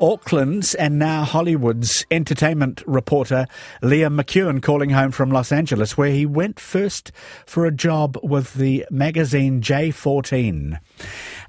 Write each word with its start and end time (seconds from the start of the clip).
Auckland's 0.00 0.74
and 0.74 0.98
now 0.98 1.24
Hollywood's 1.24 2.06
entertainment 2.10 2.82
reporter 2.86 3.46
Liam 3.82 4.20
McEwan 4.20 4.62
calling 4.62 4.90
home 4.90 5.10
from 5.10 5.30
Los 5.30 5.52
Angeles, 5.52 5.96
where 5.96 6.10
he 6.10 6.26
went 6.26 6.60
first 6.60 7.12
for 7.46 7.66
a 7.66 7.72
job 7.72 8.18
with 8.22 8.54
the 8.54 8.86
magazine 8.90 9.60
J14. 9.60 10.78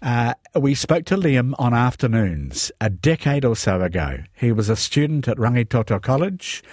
Uh, 0.01 0.33
we 0.55 0.75
spoke 0.75 1.05
to 1.05 1.17
Liam 1.17 1.53
on 1.59 1.73
afternoons 1.73 2.71
a 2.81 2.89
decade 2.89 3.45
or 3.45 3.55
so 3.55 3.81
ago. 3.81 4.19
He 4.33 4.51
was 4.51 4.69
a 4.69 4.75
student 4.75 5.27
at 5.27 5.37
Rangitoto 5.37 6.01
College 6.01 6.63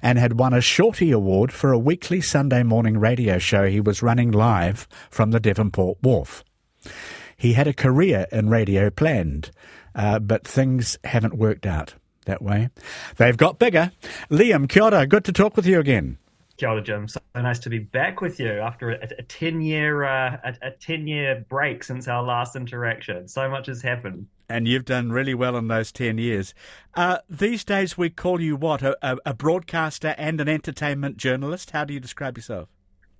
and 0.00 0.18
had 0.18 0.38
won 0.38 0.54
a 0.54 0.60
Shorty 0.60 1.10
Award 1.10 1.52
for 1.52 1.72
a 1.72 1.78
weekly 1.78 2.20
Sunday 2.20 2.62
morning 2.62 2.98
radio 2.98 3.38
show 3.38 3.66
he 3.66 3.80
was 3.80 4.02
running 4.02 4.30
live 4.30 4.88
from 5.10 5.30
the 5.30 5.40
Devonport 5.40 5.98
Wharf. 6.02 6.44
He 7.36 7.52
had 7.52 7.66
a 7.66 7.74
career 7.74 8.26
in 8.32 8.48
radio 8.48 8.88
planned, 8.88 9.50
uh, 9.96 10.20
but 10.20 10.46
things 10.46 10.96
haven't 11.02 11.34
worked 11.34 11.66
out 11.66 11.94
that 12.26 12.42
way. 12.42 12.70
They've 13.16 13.36
got 13.36 13.58
bigger. 13.58 13.90
Liam, 14.30 14.68
kia 14.68 14.84
ora, 14.84 15.06
good 15.06 15.24
to 15.24 15.32
talk 15.32 15.56
with 15.56 15.66
you 15.66 15.80
again. 15.80 16.18
Kia 16.58 16.68
ora, 16.68 16.82
Jim. 16.82 17.08
So 17.08 17.20
nice 17.34 17.58
to 17.60 17.70
be 17.70 17.80
back 17.80 18.20
with 18.20 18.38
you 18.38 18.52
after 18.60 18.92
a, 18.92 19.08
a 19.18 19.22
ten 19.22 19.60
year 19.60 20.04
uh, 20.04 20.38
a, 20.44 20.68
a 20.68 20.70
ten 20.70 21.06
year 21.06 21.44
break 21.48 21.82
since 21.82 22.06
our 22.06 22.22
last 22.22 22.54
interaction. 22.54 23.26
So 23.26 23.48
much 23.48 23.66
has 23.66 23.82
happened, 23.82 24.28
and 24.48 24.68
you've 24.68 24.84
done 24.84 25.10
really 25.10 25.34
well 25.34 25.56
in 25.56 25.68
those 25.68 25.90
ten 25.90 26.18
years. 26.18 26.54
Uh, 26.94 27.18
these 27.28 27.64
days, 27.64 27.98
we 27.98 28.10
call 28.10 28.40
you 28.40 28.56
what 28.56 28.82
a, 28.82 28.96
a 29.02 29.34
broadcaster 29.34 30.14
and 30.16 30.40
an 30.40 30.48
entertainment 30.48 31.16
journalist. 31.16 31.70
How 31.70 31.84
do 31.84 31.92
you 31.94 32.00
describe 32.00 32.36
yourself? 32.36 32.68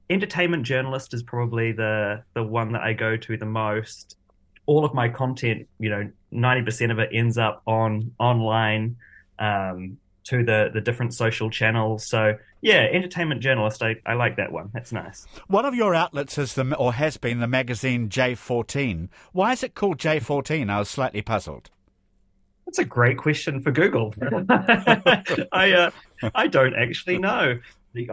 entertainment 0.08 0.64
journalist 0.64 1.14
is 1.14 1.22
probably 1.22 1.72
the 1.72 2.22
the 2.34 2.42
one 2.42 2.72
that 2.72 2.82
I 2.82 2.92
go 2.92 3.16
to 3.16 3.36
the 3.36 3.46
most. 3.46 4.16
All 4.66 4.84
of 4.84 4.94
my 4.94 5.08
content, 5.08 5.68
you 5.78 5.90
know, 5.90 6.10
ninety 6.30 6.64
percent 6.64 6.92
of 6.92 6.98
it 6.98 7.10
ends 7.12 7.38
up 7.38 7.62
on 7.66 8.12
online 8.18 8.96
um, 9.38 9.98
to 10.24 10.44
the 10.44 10.70
the 10.72 10.80
different 10.80 11.14
social 11.14 11.50
channels. 11.50 12.06
So 12.06 12.36
yeah, 12.60 12.88
entertainment 12.90 13.40
journalist. 13.40 13.82
I, 13.82 13.96
I 14.04 14.14
like 14.14 14.36
that 14.36 14.50
one. 14.50 14.70
That's 14.72 14.92
nice. 14.92 15.26
One 15.46 15.64
of 15.64 15.74
your 15.74 15.94
outlets 15.94 16.36
is 16.36 16.54
the 16.54 16.74
or 16.76 16.94
has 16.94 17.16
been 17.16 17.38
the 17.38 17.46
magazine 17.46 18.08
J14. 18.08 19.08
Why 19.32 19.52
is 19.52 19.62
it 19.62 19.74
called 19.74 19.98
J14? 19.98 20.68
I 20.70 20.78
was 20.78 20.88
slightly 20.88 21.22
puzzled. 21.22 21.70
That's 22.66 22.80
a 22.80 22.84
great 22.84 23.18
question 23.18 23.60
for 23.60 23.70
Google. 23.70 24.12
I 25.52 25.72
uh, 25.72 25.90
I 26.34 26.48
don't 26.48 26.74
actually 26.74 27.18
know. 27.18 27.60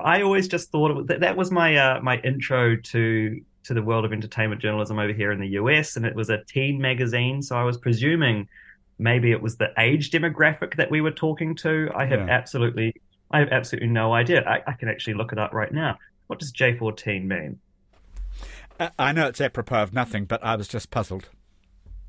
I 0.01 0.21
always 0.21 0.47
just 0.47 0.71
thought 0.71 0.91
it 0.91 0.93
was, 0.93 1.07
that, 1.07 1.21
that 1.21 1.35
was 1.35 1.51
my 1.51 1.75
uh, 1.75 2.01
my 2.01 2.19
intro 2.19 2.75
to 2.75 3.41
to 3.63 3.73
the 3.73 3.81
world 3.81 4.05
of 4.05 4.13
entertainment 4.13 4.61
journalism 4.61 4.99
over 4.99 5.13
here 5.13 5.31
in 5.31 5.39
the 5.39 5.49
US, 5.49 5.95
and 5.95 6.05
it 6.05 6.15
was 6.15 6.29
a 6.29 6.43
teen 6.45 6.79
magazine. 6.79 7.41
So 7.41 7.55
I 7.55 7.63
was 7.63 7.77
presuming 7.77 8.47
maybe 8.99 9.31
it 9.31 9.41
was 9.41 9.57
the 9.57 9.69
age 9.77 10.11
demographic 10.11 10.75
that 10.75 10.91
we 10.91 11.01
were 11.01 11.11
talking 11.11 11.55
to. 11.55 11.89
I 11.95 12.05
have 12.05 12.27
yeah. 12.27 12.33
absolutely 12.33 12.93
I 13.31 13.39
have 13.39 13.49
absolutely 13.49 13.89
no 13.89 14.13
idea. 14.13 14.43
I, 14.47 14.61
I, 14.67 14.73
can 14.73 14.89
actually 14.89 15.15
look 15.15 15.31
it 15.31 15.39
up 15.39 15.53
right 15.53 15.73
now. 15.73 15.97
What 16.27 16.37
does 16.37 16.53
J14 16.53 17.25
mean? 17.25 17.59
Uh, 18.79 18.89
I 18.99 19.11
know 19.11 19.27
it's 19.27 19.41
apropos 19.41 19.81
of 19.81 19.93
nothing, 19.93 20.25
but 20.25 20.43
I 20.43 20.55
was 20.55 20.67
just 20.67 20.91
puzzled. 20.91 21.29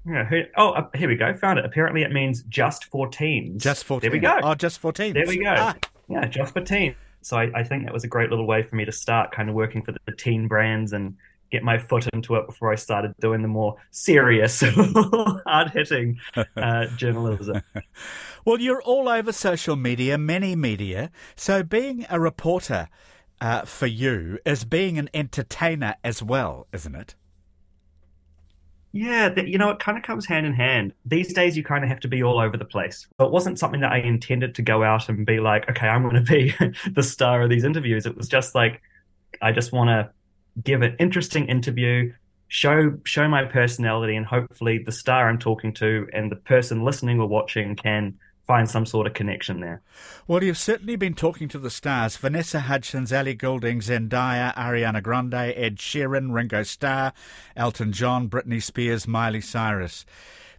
Yeah. 0.06 0.24
Who, 0.24 0.42
oh, 0.58 0.72
uh, 0.72 0.88
here 0.94 1.08
we 1.08 1.16
go. 1.16 1.32
Found 1.32 1.58
it. 1.58 1.64
Apparently, 1.64 2.02
it 2.02 2.12
means 2.12 2.42
just 2.42 2.84
for 2.86 3.08
teens. 3.08 3.62
Just 3.62 3.84
for 3.84 4.00
There 4.00 4.10
we 4.10 4.18
go. 4.18 4.38
Oh, 4.42 4.54
just 4.54 4.78
for 4.78 4.92
teens. 4.92 5.14
There 5.14 5.26
we 5.26 5.38
go. 5.38 5.54
Ah. 5.56 5.74
Yeah, 6.08 6.26
just 6.26 6.52
for 6.52 6.60
teens. 6.60 6.96
So 7.22 7.38
I, 7.38 7.50
I, 7.54 7.64
think 7.64 7.84
that 7.84 7.94
was 7.94 8.04
a 8.04 8.08
great 8.08 8.28
little 8.28 8.46
way 8.46 8.62
for 8.62 8.76
me 8.76 8.84
to 8.84 8.92
start 8.92 9.32
kind 9.32 9.48
of 9.48 9.54
working 9.54 9.80
for 9.80 9.92
the 9.92 10.12
teen 10.12 10.46
brands 10.46 10.92
and 10.92 11.16
get 11.54 11.62
my 11.62 11.78
foot 11.78 12.08
into 12.12 12.34
it 12.34 12.46
before 12.46 12.72
I 12.72 12.74
started 12.74 13.14
doing 13.20 13.42
the 13.42 13.48
more 13.48 13.76
serious, 13.90 14.60
hard 15.46 15.70
hitting 15.70 16.18
uh, 16.56 16.86
journalism. 16.96 17.62
well, 18.44 18.60
you're 18.60 18.82
all 18.82 19.08
over 19.08 19.32
social 19.32 19.76
media, 19.76 20.18
many 20.18 20.56
media. 20.56 21.10
So 21.36 21.62
being 21.62 22.06
a 22.10 22.18
reporter 22.18 22.88
uh, 23.40 23.62
for 23.62 23.86
you 23.86 24.38
is 24.44 24.64
being 24.64 24.98
an 24.98 25.08
entertainer 25.14 25.94
as 26.02 26.22
well, 26.22 26.66
isn't 26.72 26.94
it? 26.94 27.14
Yeah, 28.96 29.34
you 29.40 29.58
know, 29.58 29.70
it 29.70 29.80
kind 29.80 29.98
of 29.98 30.04
comes 30.04 30.24
hand 30.24 30.46
in 30.46 30.52
hand. 30.52 30.92
These 31.04 31.34
days, 31.34 31.56
you 31.56 31.64
kind 31.64 31.82
of 31.82 31.90
have 31.90 31.98
to 32.00 32.08
be 32.08 32.22
all 32.22 32.38
over 32.38 32.56
the 32.56 32.64
place. 32.64 33.08
It 33.18 33.30
wasn't 33.30 33.58
something 33.58 33.80
that 33.80 33.90
I 33.90 33.98
intended 33.98 34.54
to 34.54 34.62
go 34.62 34.84
out 34.84 35.08
and 35.08 35.26
be 35.26 35.40
like, 35.40 35.68
okay, 35.68 35.88
I'm 35.88 36.08
going 36.08 36.14
to 36.14 36.20
be 36.20 36.54
the 36.92 37.02
star 37.02 37.42
of 37.42 37.50
these 37.50 37.64
interviews. 37.64 38.06
It 38.06 38.16
was 38.16 38.28
just 38.28 38.54
like, 38.54 38.82
I 39.42 39.50
just 39.50 39.72
want 39.72 39.88
to 39.88 40.10
give 40.62 40.82
an 40.82 40.96
interesting 40.98 41.46
interview, 41.46 42.12
show 42.48 42.98
show 43.04 43.28
my 43.28 43.44
personality, 43.44 44.16
and 44.16 44.26
hopefully 44.26 44.78
the 44.78 44.92
star 44.92 45.28
I'm 45.28 45.38
talking 45.38 45.72
to 45.74 46.08
and 46.12 46.30
the 46.30 46.36
person 46.36 46.84
listening 46.84 47.20
or 47.20 47.26
watching 47.26 47.76
can 47.76 48.18
find 48.46 48.68
some 48.68 48.84
sort 48.84 49.06
of 49.06 49.14
connection 49.14 49.60
there. 49.60 49.80
Well, 50.26 50.44
you've 50.44 50.58
certainly 50.58 50.96
been 50.96 51.14
talking 51.14 51.48
to 51.48 51.58
the 51.58 51.70
stars 51.70 52.16
Vanessa 52.16 52.60
Hudgens, 52.60 53.12
Ellie 53.12 53.34
Goulding, 53.34 53.80
Zendaya, 53.80 54.54
Ariana 54.54 55.02
Grande, 55.02 55.34
Ed 55.34 55.76
Sheeran, 55.76 56.32
Ringo 56.32 56.62
Starr, 56.62 57.12
Elton 57.56 57.92
John, 57.92 58.28
Britney 58.28 58.62
Spears, 58.62 59.08
Miley 59.08 59.40
Cyrus. 59.40 60.04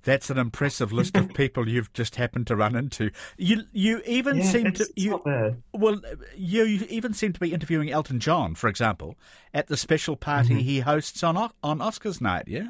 That's 0.05 0.29
an 0.29 0.37
impressive 0.37 0.93
list 0.93 1.17
of 1.17 1.33
people 1.33 1.67
you've 1.67 1.91
just 1.91 2.15
happened 2.15 2.47
to 2.47 2.55
run 2.55 2.75
into. 2.75 3.11
You 3.37 3.63
you 3.73 4.01
even 4.05 4.37
yeah, 4.37 4.43
seem 4.43 4.71
to 4.73 4.87
you 4.95 5.21
well 5.73 5.99
you, 6.37 6.63
you, 6.63 6.85
even 6.89 7.13
seem 7.13 7.33
to 7.33 7.39
be 7.39 7.53
interviewing 7.53 7.91
Elton 7.91 8.19
John, 8.19 8.55
for 8.55 8.69
example, 8.69 9.15
at 9.53 9.67
the 9.67 9.75
special 9.75 10.15
party 10.15 10.49
mm-hmm. 10.49 10.59
he 10.59 10.79
hosts 10.79 11.23
on 11.23 11.35
on 11.35 11.79
Oscars 11.79 12.21
night. 12.21 12.45
Yeah. 12.47 12.67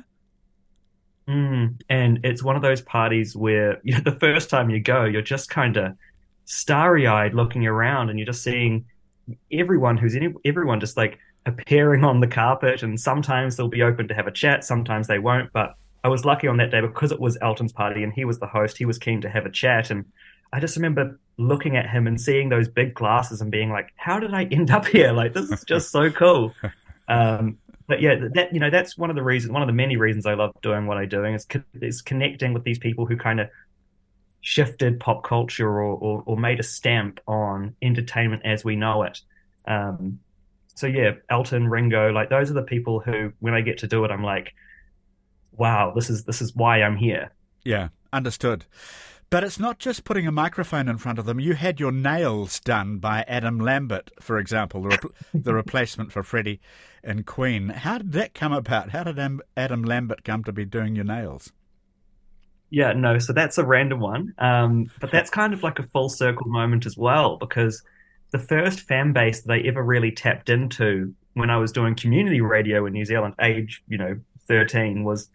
Mm, 1.27 1.81
and 1.89 2.19
it's 2.23 2.43
one 2.43 2.55
of 2.55 2.61
those 2.61 2.81
parties 2.81 3.35
where 3.35 3.79
you 3.83 3.93
know, 3.93 4.01
the 4.03 4.19
first 4.19 4.49
time 4.49 4.69
you 4.69 4.79
go, 4.79 5.03
you're 5.05 5.21
just 5.21 5.49
kind 5.49 5.77
of 5.77 5.93
starry 6.45 7.07
eyed 7.07 7.33
looking 7.33 7.65
around 7.65 8.09
and 8.09 8.19
you're 8.19 8.27
just 8.27 8.43
seeing 8.43 8.85
everyone 9.51 9.97
who's 9.97 10.15
in 10.15 10.35
everyone 10.45 10.79
just 10.79 10.95
like 10.95 11.19
appearing 11.45 12.03
on 12.03 12.19
the 12.19 12.27
carpet. 12.27 12.83
And 12.83 12.99
sometimes 12.99 13.57
they'll 13.57 13.67
be 13.67 13.81
open 13.81 14.07
to 14.07 14.13
have 14.13 14.27
a 14.27 14.31
chat, 14.31 14.63
sometimes 14.63 15.07
they 15.07 15.19
won't. 15.19 15.51
But 15.51 15.75
I 16.05 16.07
was 16.07 16.23
lucky 16.23 16.47
on 16.47 16.57
that 16.57 16.69
day 16.69 16.81
because 16.81 17.11
it 17.11 17.19
was 17.19 17.35
Elton's 17.41 17.73
party 17.73 18.03
and 18.03 18.13
he 18.13 18.25
was 18.25 18.37
the 18.37 18.45
host. 18.45 18.77
He 18.77 18.85
was 18.85 18.99
keen 18.99 19.21
to 19.21 19.29
have 19.29 19.47
a 19.47 19.49
chat. 19.49 19.89
And 19.89 20.05
I 20.53 20.59
just 20.59 20.75
remember 20.75 21.19
looking 21.37 21.77
at 21.77 21.89
him 21.89 22.05
and 22.05 22.21
seeing 22.21 22.49
those 22.49 22.67
big 22.67 22.93
glasses 22.93 23.41
and 23.41 23.49
being 23.49 23.71
like, 23.71 23.89
how 23.95 24.19
did 24.19 24.31
I 24.31 24.43
end 24.43 24.69
up 24.69 24.85
here? 24.97 25.11
Like, 25.13 25.33
this 25.33 25.49
is 25.49 25.63
just 25.63 25.89
so 25.89 26.11
cool. 26.11 26.53
Um, 27.07 27.59
but 27.85 28.01
yeah, 28.01 28.15
that 28.33 28.51
you 28.51 28.59
know 28.59 28.71
that's 28.71 28.97
one 28.97 29.11
of 29.11 29.15
the 29.15 29.21
reasons, 29.21 29.51
one 29.51 29.61
of 29.61 29.67
the 29.67 29.73
many 29.73 29.95
reasons 29.95 30.25
I 30.25 30.33
love 30.33 30.55
doing 30.63 30.87
what 30.87 30.97
I'm 30.97 31.07
doing 31.07 31.35
is 31.35 31.45
is 31.75 32.01
connecting 32.01 32.51
with 32.51 32.63
these 32.63 32.79
people 32.79 33.05
who 33.05 33.15
kind 33.15 33.39
of 33.39 33.47
shifted 34.41 34.99
pop 34.99 35.23
culture 35.23 35.69
or, 35.69 35.93
or, 35.93 36.23
or 36.25 36.35
made 36.35 36.59
a 36.59 36.63
stamp 36.63 37.19
on 37.27 37.75
entertainment 37.83 38.41
as 38.43 38.65
we 38.65 38.75
know 38.75 39.03
it. 39.03 39.21
Um, 39.67 40.17
so 40.73 40.87
yeah, 40.87 41.11
Elton, 41.29 41.67
Ringo, 41.67 42.11
like 42.11 42.31
those 42.31 42.49
are 42.49 42.55
the 42.55 42.63
people 42.63 43.01
who, 43.01 43.33
when 43.39 43.53
I 43.53 43.61
get 43.61 43.77
to 43.77 43.87
do 43.87 44.03
it, 44.03 44.09
I'm 44.09 44.23
like, 44.23 44.55
wow, 45.57 45.91
this 45.95 46.09
is 46.09 46.23
this 46.23 46.41
is 46.41 46.55
why 46.55 46.81
I'm 46.81 46.97
here. 46.97 47.31
Yeah, 47.63 47.89
understood. 48.13 48.65
But 49.29 49.43
it's 49.43 49.59
not 49.59 49.79
just 49.79 50.03
putting 50.03 50.27
a 50.27 50.31
microphone 50.31 50.87
in 50.87 50.97
front 50.97 51.17
of 51.17 51.25
them. 51.25 51.39
You 51.39 51.55
had 51.55 51.79
your 51.79 51.91
nails 51.91 52.59
done 52.59 52.99
by 52.99 53.25
Adam 53.27 53.59
Lambert, 53.59 54.11
for 54.21 54.37
example, 54.37 54.83
the, 54.83 54.89
re- 54.89 55.09
the 55.41 55.53
replacement 55.53 56.11
for 56.11 56.21
Freddie 56.21 56.61
and 57.03 57.25
Queen. 57.25 57.69
How 57.69 57.97
did 57.97 58.11
that 58.13 58.33
come 58.33 58.53
about? 58.53 58.91
How 58.91 59.03
did 59.03 59.19
Adam 59.57 59.83
Lambert 59.83 60.23
come 60.23 60.43
to 60.43 60.51
be 60.51 60.63
doing 60.63 60.95
your 60.95 61.05
nails? 61.05 61.51
Yeah, 62.69 62.93
no, 62.93 63.19
so 63.19 63.33
that's 63.33 63.57
a 63.57 63.65
random 63.65 63.99
one. 63.99 64.33
Um, 64.37 64.91
but 64.99 65.11
that's 65.11 65.29
kind 65.29 65.53
of 65.53 65.63
like 65.63 65.79
a 65.79 65.87
full 65.87 66.09
circle 66.09 66.47
moment 66.47 66.85
as 66.85 66.97
well, 66.97 67.37
because 67.37 67.83
the 68.31 68.39
first 68.39 68.81
fan 68.81 69.13
base 69.13 69.41
that 69.41 69.53
I 69.53 69.59
ever 69.59 69.83
really 69.83 70.11
tapped 70.11 70.49
into 70.49 71.13
when 71.33 71.49
I 71.49 71.57
was 71.57 71.71
doing 71.71 71.95
community 71.95 72.41
radio 72.41 72.85
in 72.85 72.93
New 72.93 73.05
Zealand, 73.05 73.35
age, 73.41 73.83
you 73.87 73.97
know, 73.97 74.19
13, 74.47 75.03
was 75.03 75.29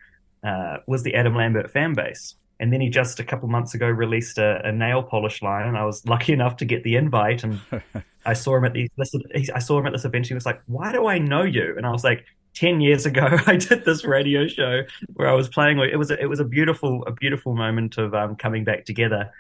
uh, 0.45 0.79
was 0.87 1.03
the 1.03 1.15
Adam 1.15 1.35
Lambert 1.35 1.71
fan 1.71 1.95
base. 1.95 2.37
And 2.59 2.73
then 2.73 2.83
he 2.83 2.91
just 2.91 3.19
a 3.21 3.25
couple 3.25 3.49
months 3.49 3.73
ago 3.73 3.89
released 3.89 4.37
a, 4.37 4.61
a, 4.67 4.71
nail 4.71 5.03
polish 5.03 5.41
line, 5.41 5.67
and 5.67 5.79
I 5.79 5.85
was 5.87 6.07
lucky 6.07 6.35
enough 6.35 6.57
to 6.57 6.67
get 6.67 6.85
the 6.85 6.97
invite. 6.97 7.43
And 7.43 7.59
I 8.27 8.35
saw 8.35 8.57
him 8.57 8.67
at 8.67 8.75
the 8.75 8.87
this, 8.99 9.15
I 9.55 9.59
saw 9.59 9.79
him 9.79 9.87
at 9.87 9.93
this 9.93 10.05
event. 10.05 10.27
He 10.27 10.35
was 10.35 10.45
like, 10.45 10.61
"Why 10.67 10.93
do 10.93 11.07
I 11.07 11.17
know 11.17 11.43
you?" 11.43 11.75
And 11.79 11.87
I 11.87 11.91
was 11.91 12.05
like, 12.05 12.27
10 12.55 12.81
years 12.81 13.07
ago 13.07 13.29
i 13.47 13.57
did 13.57 13.85
this 13.85 14.05
radio 14.05 14.47
show 14.47 14.83
where 15.15 15.29
i 15.29 15.33
was 15.33 15.49
playing 15.49 15.79
it 15.79 15.97
was 15.97 16.11
a, 16.11 16.21
it 16.21 16.27
was 16.27 16.41
a 16.41 16.45
beautiful 16.45 17.05
a 17.07 17.13
beautiful 17.13 17.55
moment 17.55 17.97
of 17.97 18.15
um, 18.15 18.35
coming 18.35 18.65
back 18.65 18.85
together 18.85 19.31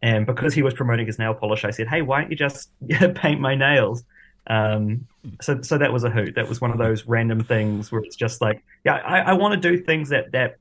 and 0.00 0.26
because 0.26 0.54
he 0.54 0.62
was 0.62 0.72
promoting 0.72 1.06
his 1.06 1.18
nail 1.18 1.34
polish 1.34 1.64
i 1.64 1.70
said 1.70 1.88
hey 1.88 2.02
why 2.02 2.20
don't 2.20 2.30
you 2.30 2.36
just 2.36 2.70
paint 3.14 3.40
my 3.40 3.54
nails 3.54 4.04
um, 4.48 5.06
so 5.40 5.62
so 5.62 5.78
that 5.78 5.92
was 5.92 6.04
a 6.04 6.10
hoot 6.10 6.34
that 6.34 6.48
was 6.48 6.60
one 6.60 6.72
of 6.72 6.78
those 6.78 7.06
random 7.06 7.44
things 7.44 7.92
where 7.92 8.00
it's 8.02 8.16
just 8.16 8.40
like 8.40 8.62
yeah 8.84 8.94
i, 8.94 9.20
I 9.20 9.32
want 9.34 9.54
to 9.54 9.70
do 9.70 9.80
things 9.80 10.08
that 10.08 10.32
that 10.32 10.56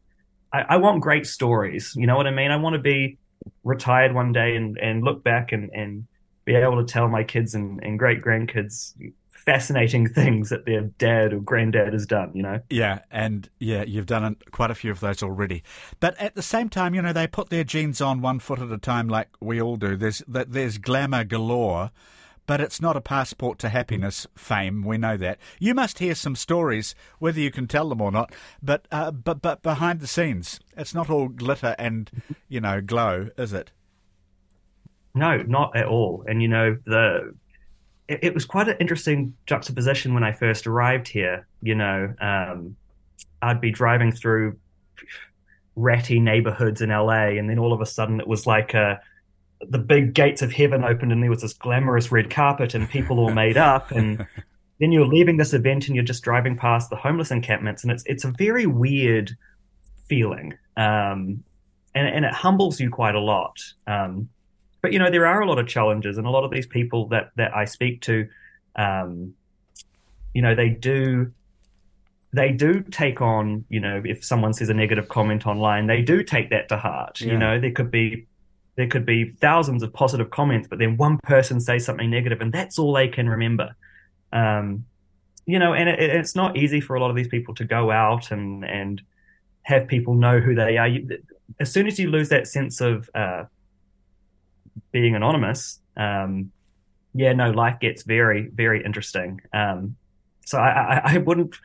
I, 0.54 0.62
I, 0.62 0.78
want 0.78 1.02
great 1.02 1.26
stories. 1.26 1.94
You 1.96 2.08
know 2.08 2.16
what 2.16 2.28
I 2.28 2.32
mean? 2.32 2.52
I 2.52 2.58
want 2.58 2.74
to 2.74 2.82
be 2.82 3.18
retired 3.64 4.14
one 4.14 4.32
day 4.34 4.56
and, 4.56 4.78
and 4.78 5.04
look 5.04 5.24
back 5.24 5.52
and, 5.52 5.70
and 5.74 6.08
be 6.46 6.56
able 6.56 6.84
to 6.84 6.92
tell 6.92 7.08
my 7.08 7.24
kids 7.24 7.56
and, 7.56 7.82
and 7.84 7.98
great 7.98 8.22
grandkids 8.22 8.94
fascinating 9.32 10.08
things 10.14 10.50
that 10.50 10.66
their 10.66 10.82
dad 10.82 11.34
or 11.34 11.40
granddad 11.40 11.94
has 11.94 12.06
done, 12.06 12.32
you 12.34 12.44
know? 12.44 12.60
Yeah, 12.70 13.00
and 13.10 13.50
yeah, 13.60 13.84
you've 13.84 14.06
done 14.06 14.36
quite 14.52 14.72
a 14.72 14.76
few 14.76 14.92
of 14.92 15.00
those 15.00 15.24
already. 15.24 15.64
But 16.00 16.18
at 16.20 16.36
the 16.36 16.42
same 16.42 16.70
time, 16.70 16.94
you 16.94 17.02
know, 17.02 17.14
they 17.14 17.28
put 17.28 17.50
their 17.50 17.64
jeans 17.64 18.02
on 18.02 18.22
one 18.22 18.40
foot 18.40 18.60
at 18.60 18.72
a 18.72 18.78
time 18.78 19.08
like 19.08 19.30
we 19.40 19.62
all 19.62 19.78
do. 19.78 19.96
There's 19.96 20.22
there's 20.28 20.78
glamour 20.78 21.24
galore, 21.24 21.92
but 22.48 22.62
it's 22.62 22.82
not 22.82 22.98
a 22.98 23.02
passport 23.02 23.60
to 23.60 23.70
happiness, 23.70 24.28
fame. 24.36 24.84
We 24.84 24.98
know 24.98 25.18
that. 25.18 25.40
You 25.60 25.74
must 25.74 26.00
hear 26.00 26.16
some 26.16 26.36
stories, 26.36 26.96
whether 27.20 27.40
you 27.40 27.52
can 27.52 27.68
tell 27.68 27.90
them 27.90 28.02
or 28.02 28.12
not, 28.12 28.34
but 28.62 28.88
uh, 28.92 29.12
but 29.12 29.42
but 29.42 29.62
behind 29.62 30.00
the 30.00 30.08
scenes, 30.08 30.60
it's 30.76 30.94
not 30.94 31.10
all 31.10 31.28
glitter 31.28 31.76
and, 31.78 32.10
you 32.48 32.60
know, 32.60 32.82
glow, 32.82 33.30
is 33.38 33.54
it? 33.54 33.72
No, 35.14 35.38
not 35.44 35.76
at 35.76 35.86
all. 35.86 36.24
And 36.28 36.42
you 36.42 36.48
know, 36.48 36.78
the 36.86 37.34
it, 38.08 38.20
it, 38.24 38.34
was 38.34 38.46
quite 38.46 38.68
an 38.68 38.78
interesting 38.80 39.36
juxtaposition 39.46 40.14
when 40.14 40.24
I 40.24 40.32
first 40.32 40.68
arrived 40.68 41.08
here. 41.08 41.48
You 41.62 41.76
know, 41.76 42.14
um, 42.20 42.76
I'd 43.42 43.62
be 43.62 43.72
driving 43.72 44.12
through 44.12 44.58
ratty 45.76 46.20
neighborhoods 46.20 46.82
in 46.82 46.90
LA, 46.90 47.30
and 47.38 47.50
then 47.50 47.60
all 47.60 47.74
of 47.74 47.82
a 47.82 47.86
sudden 47.86 48.20
it 48.20 48.28
was 48.28 48.46
like 48.46 48.76
uh, 48.76 48.96
the 49.70 49.78
big 49.78 50.14
gates 50.14 50.42
of 50.42 50.52
heaven 50.52 50.84
opened, 50.84 51.12
and 51.12 51.22
there 51.22 51.30
was 51.30 51.42
this 51.42 51.54
glamorous 51.54 52.12
red 52.12 52.30
carpet, 52.30 52.74
and 52.74 52.90
people 52.90 53.20
all 53.20 53.32
made 53.32 53.58
up, 53.58 53.92
and 53.92 54.26
then 54.80 54.92
you're 54.92 55.06
leaving 55.06 55.38
this 55.38 55.54
event, 55.54 55.88
and 55.88 55.96
you're 55.96 56.06
just 56.06 56.24
driving 56.24 56.58
past 56.58 56.90
the 56.90 56.96
homeless 56.96 57.32
encampments, 57.32 57.84
and 57.84 57.92
it's 57.92 58.04
it's 58.06 58.24
a 58.24 58.32
very 58.38 58.66
weird 58.66 59.32
feeling, 60.08 60.54
um, 60.78 61.44
and 61.96 62.08
and 62.08 62.26
it 62.26 62.34
humbles 62.34 62.80
you 62.80 62.90
quite 62.90 63.16
a 63.16 63.20
lot. 63.20 63.58
Um, 63.88 64.30
but 64.82 64.94
you 64.94 65.00
know 65.00 65.12
there 65.12 65.28
are 65.28 65.42
a 65.42 65.48
lot 65.48 65.60
of 65.60 65.68
challenges, 65.68 66.18
and 66.18 66.26
a 66.26 66.30
lot 66.30 66.44
of 66.44 66.52
these 66.52 66.68
people 66.68 67.08
that 67.10 67.32
that 67.36 67.56
I 67.56 67.66
speak 67.66 68.02
to, 68.04 68.28
um, 68.76 69.34
you 70.34 70.42
know, 70.42 70.56
they 70.56 70.70
do 70.70 71.32
they 72.34 72.52
do 72.52 72.82
take 72.82 73.22
on, 73.22 73.66
you 73.70 73.80
know, 73.80 74.02
if 74.06 74.24
someone 74.24 74.54
says 74.54 74.70
a 74.70 74.74
negative 74.74 75.10
comment 75.10 75.46
online, 75.46 75.88
they 75.88 76.02
do 76.02 76.24
take 76.24 76.50
that 76.50 76.70
to 76.70 76.78
heart. 76.78 77.20
Yeah. 77.20 77.34
You 77.34 77.38
know, 77.38 77.60
there 77.60 77.72
could 77.72 77.92
be 77.92 78.26
there 78.76 78.88
could 78.88 79.06
be 79.06 79.30
thousands 79.30 79.84
of 79.84 79.94
positive 79.94 80.30
comments, 80.30 80.68
but 80.68 80.80
then 80.80 80.98
one 80.98 81.20
person 81.24 81.60
says 81.60 81.86
something 81.86 82.10
negative, 82.10 82.42
and 82.42 82.54
that's 82.54 82.80
all 82.80 82.94
they 82.94 83.08
can 83.08 83.28
remember. 83.28 83.76
Um, 84.32 84.86
you 85.46 85.60
know, 85.60 85.74
and 85.74 85.90
it, 85.90 86.00
it's 86.00 86.36
not 86.36 86.58
easy 86.58 86.80
for 86.80 86.96
a 86.96 87.02
lot 87.02 87.10
of 87.10 87.16
these 87.16 87.28
people 87.28 87.54
to 87.56 87.66
go 87.66 87.92
out 87.92 88.32
and 88.32 88.64
and 88.64 89.02
have 89.64 89.88
people 89.88 90.16
know 90.16 90.40
who 90.40 90.56
they 90.56 90.78
are. 90.78 90.88
You, 90.88 91.20
as 91.60 91.72
soon 91.72 91.88
as 91.88 92.00
you 92.00 92.10
lose 92.10 92.30
that 92.30 92.48
sense 92.48 92.82
of 92.82 93.10
uh, 93.14 93.44
being 94.92 95.16
anonymous, 95.16 95.80
um, 95.98 96.52
yeah, 97.14 97.34
no, 97.34 97.52
life 97.52 97.80
gets 97.80 98.04
very, 98.04 98.48
very 98.48 98.84
interesting. 98.84 99.42
Um, 99.54 99.96
so 100.46 100.58
I, 100.58 100.70
I, 100.70 101.02
I, 101.16 101.18
wouldn't, 101.18 101.56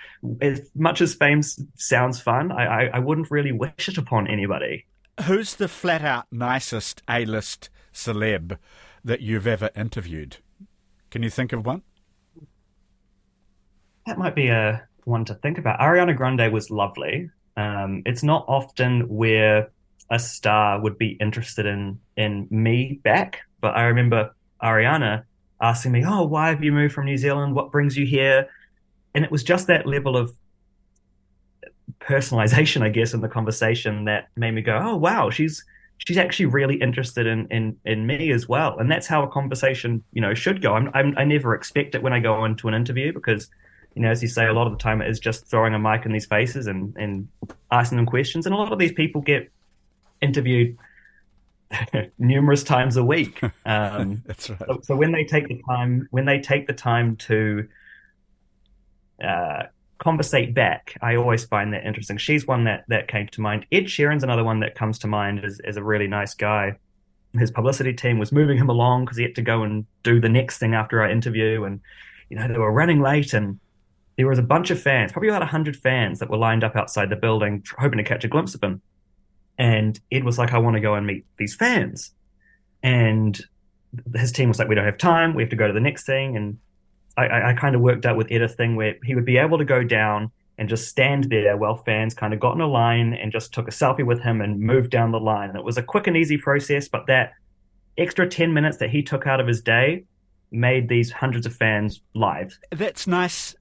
as 0.41 0.71
much 0.75 1.01
as 1.01 1.15
fame 1.15 1.41
sounds 1.77 2.21
fun, 2.21 2.53
I, 2.53 2.65
I, 2.65 2.91
I 2.95 2.99
wouldn't 2.99 3.31
really 3.31 3.53
wish 3.53 3.89
it 3.89 3.99
upon 3.99 4.29
anybody. 4.29 4.87
Who's 5.25 5.55
the 5.57 5.69
flat 5.69 6.03
out 6.03 6.27
nicest 6.31 7.03
A 7.09 7.25
list 7.25 7.71
celeb 7.93 8.59
that 9.03 9.23
you've 9.23 9.47
ever 9.47 9.71
interviewed? 9.75 10.37
Can 11.11 11.23
you 11.23 11.31
think 11.31 11.53
of 11.53 11.65
one? 11.65 11.83
That 14.07 14.19
might 14.19 14.35
be 14.35 14.49
a 14.49 14.87
one 15.05 15.25
to 15.25 15.35
think 15.35 15.59
about. 15.59 15.81
Ariana 15.81 16.17
Grande 16.17 16.53
was 16.53 16.71
lovely. 16.71 17.31
Um, 17.57 18.03
it's 18.05 18.23
not 18.23 18.45
often 18.47 19.09
where 19.09 19.71
a 20.11 20.19
star 20.19 20.81
would 20.81 20.99
be 20.99 21.17
interested 21.21 21.67
in 21.67 21.99
in 22.17 22.47
me 22.51 23.01
back. 23.03 23.41
But 23.61 23.77
I 23.77 23.85
remember 23.85 24.35
Ariana 24.63 25.25
asking 25.61 25.93
me, 25.93 26.05
"Oh, 26.07 26.25
why 26.27 26.51
have 26.51 26.63
you 26.63 26.73
moved 26.73 26.95
from 26.95 27.07
New 27.07 27.17
Zealand? 27.17 27.55
What 27.55 27.73
brings 27.73 27.97
you 27.97 28.05
here?" 28.05 28.49
And 29.15 29.25
it 29.25 29.31
was 29.31 29.43
just 29.43 29.67
that 29.69 29.87
level 29.87 30.17
of 30.17 30.33
personalization, 32.01 32.83
I 32.83 32.89
guess, 32.89 33.15
in 33.15 33.21
the 33.21 33.29
conversation 33.29 34.05
that 34.05 34.29
made 34.37 34.53
me 34.53 34.63
go, 34.63 34.79
"Oh, 34.81 34.97
wow, 34.97 35.31
she's 35.31 35.65
she's 35.99 36.19
actually 36.19 36.47
really 36.47 36.77
interested 36.77 37.27
in 37.27 37.47
in 37.49 37.77
in 37.85 38.07
me 38.07 38.31
as 38.33 38.49
well." 38.49 38.79
And 38.79 38.91
that's 38.91 39.07
how 39.07 39.23
a 39.23 39.29
conversation, 39.29 40.03
you 40.13 40.21
know, 40.21 40.35
should 40.35 40.63
go. 40.63 40.75
I'm, 40.75 40.91
I'm 40.95 41.15
I 41.17 41.25
never 41.25 41.55
expect 41.55 41.95
it 41.95 42.03
when 42.03 42.13
I 42.13 42.21
go 42.21 42.45
into 42.45 42.69
an 42.69 42.75
interview 42.75 43.13
because 43.13 43.49
you 43.97 44.03
know, 44.03 44.11
as 44.11 44.21
you 44.21 44.29
say, 44.29 44.47
a 44.47 44.53
lot 44.53 44.67
of 44.67 44.75
the 44.75 44.79
time 44.79 45.01
it 45.01 45.09
is 45.09 45.19
just 45.19 45.47
throwing 45.47 45.73
a 45.73 45.79
mic 45.79 46.05
in 46.05 46.13
these 46.13 46.27
faces 46.27 46.67
and, 46.67 46.95
and 46.99 47.27
asking 47.71 47.97
them 47.97 48.05
questions. 48.05 48.45
And 48.45 48.55
a 48.55 48.59
lot 48.59 48.71
of 48.71 48.79
these 48.79 48.93
people 48.93 49.23
get 49.23 49.51
interviewed 50.21 50.77
numerous 52.19 52.63
times 52.63 52.97
a 52.97 53.05
week. 53.05 53.41
Um, 53.65 54.23
That's 54.27 54.49
right. 54.49 54.61
So, 54.61 54.81
so, 54.83 54.97
when 54.97 55.11
they 55.11 55.25
take 55.25 55.49
the 55.49 55.61
time, 55.69 56.07
when 56.13 56.25
they 56.25 56.39
take 56.39 56.69
the 56.69 56.73
time 56.73 57.17
to 57.17 57.67
uh, 59.23 59.65
conversate 59.99 60.55
back, 60.55 60.97
I 61.03 61.17
always 61.17 61.45
find 61.45 61.73
that 61.73 61.85
interesting. 61.85 62.19
She's 62.19 62.47
one 62.47 62.65
that 62.65 62.85
that 62.89 63.09
came 63.09 63.29
to 63.29 63.41
mind. 63.41 63.67
Ed 63.73 63.85
Sheeran's 63.85 64.23
another 64.23 64.45
one 64.45 64.61
that 64.61 64.75
comes 64.75 64.99
to 65.01 65.07
mind 65.07 65.45
as, 65.45 65.61
as 65.65 65.77
a 65.77 65.83
really 65.83 66.07
nice 66.07 66.35
guy. 66.35 66.77
His 67.39 67.51
publicity 67.51 67.93
team 67.93 68.19
was 68.19 68.33
moving 68.33 68.57
him 68.57 68.69
along 68.69 69.05
because 69.05 69.17
he 69.17 69.23
had 69.23 69.35
to 69.35 69.43
go 69.43 69.63
and 69.63 69.85
do 70.03 70.21
the 70.21 70.29
next 70.29 70.59
thing 70.59 70.75
after 70.75 71.01
our 71.03 71.11
interview, 71.11 71.65
and 71.65 71.81
you 72.31 72.37
know 72.37 72.49
they 72.49 72.59
were 72.59 72.73
running 72.73 73.01
late 73.01 73.35
and 73.35 73.59
there 74.17 74.27
was 74.27 74.39
a 74.39 74.43
bunch 74.43 74.71
of 74.71 74.81
fans, 74.81 75.13
probably 75.13 75.29
about 75.29 75.43
100 75.43 75.77
fans 75.77 76.19
that 76.19 76.31
were 76.31 76.39
lined 76.39 76.65
up 76.65 76.75
outside 76.75 77.11
the 77.11 77.17
building 77.17 77.65
hoping 77.79 77.99
to 77.99 78.05
catch 78.05 78.25
a 78.25 78.29
glimpse 78.29 78.55
of 78.55 78.63
him. 78.63 78.81
And 79.59 79.99
Ed 80.11 80.25
was 80.25 80.39
like, 80.39 80.53
I 80.53 80.59
want 80.59 80.75
to 80.75 80.81
go 80.81 80.95
and 80.95 81.07
meet 81.07 81.27
these 81.39 81.55
fans. 81.55 82.13
And 82.83 83.39
his 84.15 84.33
team 84.33 84.49
was 84.49 84.59
like, 84.59 84.69
we 84.69 84.75
don't 84.75 84.85
have 84.85 84.99
time. 84.99 85.35
We 85.35 85.43
have 85.43 85.51
to 85.51 85.57
go 85.57 85.67
to 85.67 85.73
the 85.73 85.81
next 85.81 86.05
thing. 86.05 86.37
And 86.37 86.59
I, 87.17 87.51
I 87.51 87.53
kind 87.55 87.75
of 87.75 87.81
worked 87.81 88.05
out 88.07 88.17
with 88.17 88.31
Ed 88.31 88.43
a 88.43 88.49
thing 88.49 88.77
where 88.77 88.97
he 89.05 89.15
would 89.15 89.25
be 89.25 89.39
able 89.39 89.59
to 89.59 89.65
go 89.65 89.83
down 89.83 90.31
and 90.59 90.69
just 90.69 90.89
stand 90.89 91.25
there 91.25 91.57
while 91.57 91.77
fans 91.77 92.15
kind 92.15 92.33
of 92.33 92.41
got 92.41 92.55
in 92.55 92.61
a 92.61 92.67
line 92.67 93.15
and 93.15 93.33
just 93.33 93.53
took 93.53 93.69
a 93.69 93.71
selfie 93.71 94.05
with 94.05 94.21
him 94.21 94.41
and 94.41 94.61
moved 94.61 94.91
down 94.91 95.13
the 95.13 95.21
line. 95.21 95.51
And 95.51 95.59
it 95.59 95.65
was 95.65 95.77
a 95.77 95.83
quick 95.83 96.07
and 96.07 96.17
easy 96.17 96.39
process, 96.39 96.89
but 96.89 97.07
that 97.07 97.33
extra 97.99 98.29
10 98.29 98.53
minutes 98.53 98.79
that 98.79 98.91
he 98.91 99.03
took 99.03 99.27
out 99.27 99.41
of 99.41 99.47
his 99.47 99.61
day 99.61 100.05
made 100.51 100.89
these 100.89 101.11
hundreds 101.11 101.47
of 101.47 101.55
fans 101.55 102.01
live. 102.15 102.59
That's 102.71 103.07
nice 103.07 103.55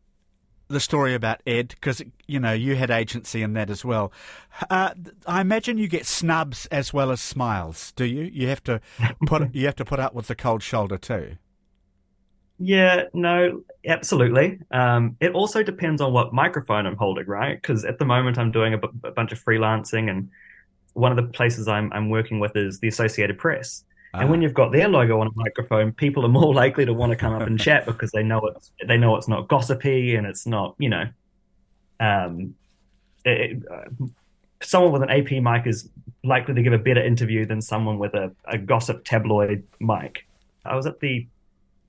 the 0.68 0.80
story 0.80 1.14
about 1.14 1.42
Ed 1.46 1.70
because 1.70 2.02
you 2.28 2.40
know 2.40 2.52
you 2.52 2.76
had 2.76 2.90
agency 2.90 3.42
in 3.42 3.54
that 3.54 3.70
as 3.70 3.86
well. 3.86 4.12
Uh, 4.70 4.92
I 5.28 5.42
imagine 5.42 5.78
you 5.78 5.88
get 5.88 6.06
snubs 6.06 6.66
as 6.68 6.94
well 6.94 7.12
as 7.12 7.22
smiles. 7.22 7.92
Do 7.96 8.06
you? 8.06 8.24
You 8.24 8.48
have 8.48 8.64
to 8.64 8.82
put 9.26 9.54
you 9.54 9.66
have 9.66 9.76
to 9.76 9.86
put 9.86 10.00
up 10.00 10.14
with 10.14 10.28
the 10.28 10.36
cold 10.36 10.64
shoulder 10.64 10.98
too. 10.98 11.38
Yeah, 12.58 13.04
no, 13.14 13.64
absolutely. 13.86 14.60
Um, 14.72 15.18
it 15.20 15.34
also 15.34 15.62
depends 15.62 16.02
on 16.02 16.14
what 16.14 16.34
microphone 16.34 16.86
I'm 16.86 16.96
holding, 16.96 17.26
right? 17.28 17.62
Because 17.62 17.84
at 17.84 18.00
the 18.00 18.06
moment 18.06 18.38
I'm 18.38 18.52
doing 18.52 18.74
a, 18.74 18.78
b- 18.78 18.88
a 19.04 19.12
bunch 19.12 19.32
of 19.32 19.44
freelancing, 19.44 20.10
and 20.10 20.30
one 20.94 21.12
of 21.12 21.18
the 21.18 21.32
places 21.32 21.68
I'm, 21.68 21.92
I'm 21.92 22.10
working 22.10 22.40
with 22.40 22.56
is 22.56 22.80
the 22.80 22.88
Associated 22.88 23.38
Press. 23.38 23.84
And 24.14 24.30
when 24.30 24.40
ah. 24.40 24.44
you've 24.44 24.54
got 24.54 24.72
their 24.72 24.88
logo 24.88 25.20
on 25.20 25.28
a 25.28 25.32
microphone, 25.36 25.92
people 25.92 26.26
are 26.26 26.30
more 26.30 26.54
likely 26.64 26.86
to 26.86 26.94
want 26.94 27.12
to 27.12 27.18
come 27.18 27.34
up 27.34 27.42
and 27.42 27.60
chat 27.60 27.86
because 27.86 28.12
they 28.12 28.24
know 28.24 28.40
it's 28.48 28.72
they 28.88 28.98
know 28.98 29.16
it's 29.18 29.28
not 29.28 29.48
gossipy 29.50 30.16
and 30.16 30.26
it's 30.26 30.48
not 30.48 30.76
you 30.78 30.90
know, 30.90 31.06
um, 32.00 32.56
it, 33.26 33.62
uh, 33.70 34.06
someone 34.62 34.94
with 34.94 35.04
an 35.04 35.10
AP 35.10 35.44
mic 35.44 35.68
is 35.68 35.90
likely 36.24 36.54
to 36.54 36.64
give 36.64 36.74
a 36.74 36.78
better 36.78 37.04
interview 37.04 37.46
than 37.46 37.62
someone 37.62 38.00
with 38.00 38.14
a, 38.14 38.32
a 38.46 38.58
gossip 38.58 39.04
tabloid 39.04 39.64
mic. 39.80 40.26
I 40.64 40.76
was 40.76 40.86
at 40.86 41.00
the 41.00 41.28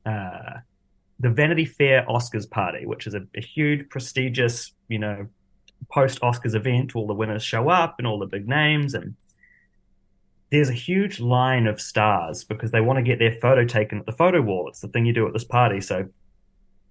uh, 0.07 0.61
the 1.21 1.31
Vanity 1.31 1.65
Fair 1.65 2.07
Oscars 2.09 2.49
party, 2.49 2.87
which 2.87 3.07
is 3.07 3.15
a, 3.15 3.27
a 3.37 3.41
huge, 3.41 3.89
prestigious, 3.89 4.73
you 4.89 4.99
know, 4.99 5.27
post 5.93 6.21
Oscars 6.21 6.55
event. 6.55 6.95
All 6.95 7.07
the 7.07 7.15
winners 7.15 7.43
show 7.43 7.69
up 7.69 7.97
and 7.99 8.07
all 8.07 8.19
the 8.19 8.27
big 8.27 8.49
names 8.49 8.95
and 8.95 9.15
there's 10.51 10.69
a 10.69 10.75
huge 10.75 11.21
line 11.21 11.67
of 11.67 11.81
stars 11.81 12.45
because 12.45 12.71
they 12.71 12.81
want 12.81 12.99
to 12.99 13.03
get 13.03 13.19
their 13.19 13.33
photo 13.41 13.65
taken 13.65 13.99
at 13.99 14.07
the 14.07 14.13
photo 14.13 14.41
wall. 14.41 14.69
It's 14.69 14.81
the 14.81 14.89
thing 14.89 15.05
you 15.05 15.13
do 15.13 15.27
at 15.27 15.33
this 15.33 15.45
party. 15.45 15.81
So 15.81 16.09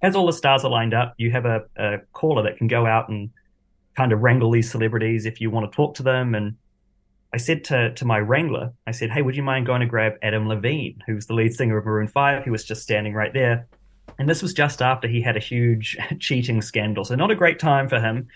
as 0.02 0.16
all 0.16 0.26
the 0.26 0.34
stars 0.34 0.66
are 0.66 0.72
lined 0.72 0.94
up, 0.94 1.14
you 1.18 1.32
have 1.32 1.46
a, 1.46 1.64
a 1.78 2.00
caller 2.12 2.44
that 2.44 2.58
can 2.58 2.68
go 2.68 2.86
out 2.86 3.10
and 3.10 3.30
kind 3.96 4.12
of 4.12 4.20
wrangle 4.20 4.52
these 4.52 4.70
celebrities 4.70 5.26
if 5.26 5.40
you 5.40 5.50
want 5.50 5.72
to 5.72 5.76
talk 5.76 5.96
to 5.96 6.04
them. 6.04 6.36
And 6.36 6.58
I 7.34 7.38
said 7.38 7.64
to, 7.66 7.94
to 7.94 8.06
my 8.06 8.20
wrangler, 8.20 8.72
I 8.88 8.92
said, 8.92 9.12
Hey, 9.12 9.22
would 9.22 9.36
you 9.36 9.44
mind 9.44 9.66
going 9.66 9.82
to 9.82 9.88
grab 9.88 10.14
Adam 10.22 10.48
Levine, 10.48 11.02
who's 11.06 11.26
the 11.26 11.34
lead 11.34 11.54
singer 11.54 11.78
of 11.78 11.86
Maroon 11.86 12.08
5? 12.08 12.44
He 12.44 12.50
was 12.50 12.64
just 12.64 12.82
standing 12.82 13.14
right 13.14 13.34
there. 13.34 13.68
And 14.18 14.30
this 14.30 14.42
was 14.42 14.54
just 14.54 14.82
after 14.82 15.08
he 15.08 15.22
had 15.22 15.36
a 15.36 15.42
huge 15.42 15.98
cheating 16.20 16.62
scandal. 16.62 17.04
So 17.04 17.16
not 17.16 17.32
a 17.32 17.36
great 17.36 17.60
time 17.60 17.90
for 17.90 18.00
him. 18.00 18.28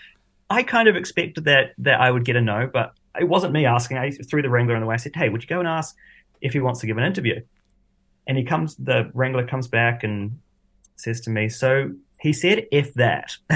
I 0.50 0.62
kind 0.62 0.88
of 0.88 0.96
expected 0.96 1.44
that 1.44 1.72
that 1.78 2.00
I 2.00 2.10
would 2.10 2.24
get 2.24 2.36
a 2.36 2.40
no, 2.40 2.68
but 2.70 2.92
it 3.18 3.28
wasn't 3.28 3.52
me 3.52 3.66
asking. 3.66 3.98
I 3.98 4.10
threw 4.10 4.42
the 4.42 4.50
wrangler 4.50 4.74
in 4.74 4.80
the 4.80 4.86
way. 4.86 4.94
I 4.94 4.98
said, 4.98 5.14
"Hey, 5.14 5.28
would 5.28 5.42
you 5.42 5.48
go 5.48 5.60
and 5.60 5.68
ask 5.68 5.96
if 6.40 6.52
he 6.52 6.60
wants 6.60 6.80
to 6.80 6.86
give 6.86 6.98
an 6.98 7.04
interview?" 7.04 7.40
And 8.26 8.36
he 8.36 8.44
comes. 8.44 8.74
The 8.74 9.10
wrangler 9.14 9.46
comes 9.46 9.68
back 9.68 10.02
and 10.02 10.40
says 10.96 11.20
to 11.22 11.30
me, 11.30 11.48
"So 11.48 11.92
he 12.20 12.32
said, 12.32 12.66
if 12.72 12.92
that." 12.94 13.36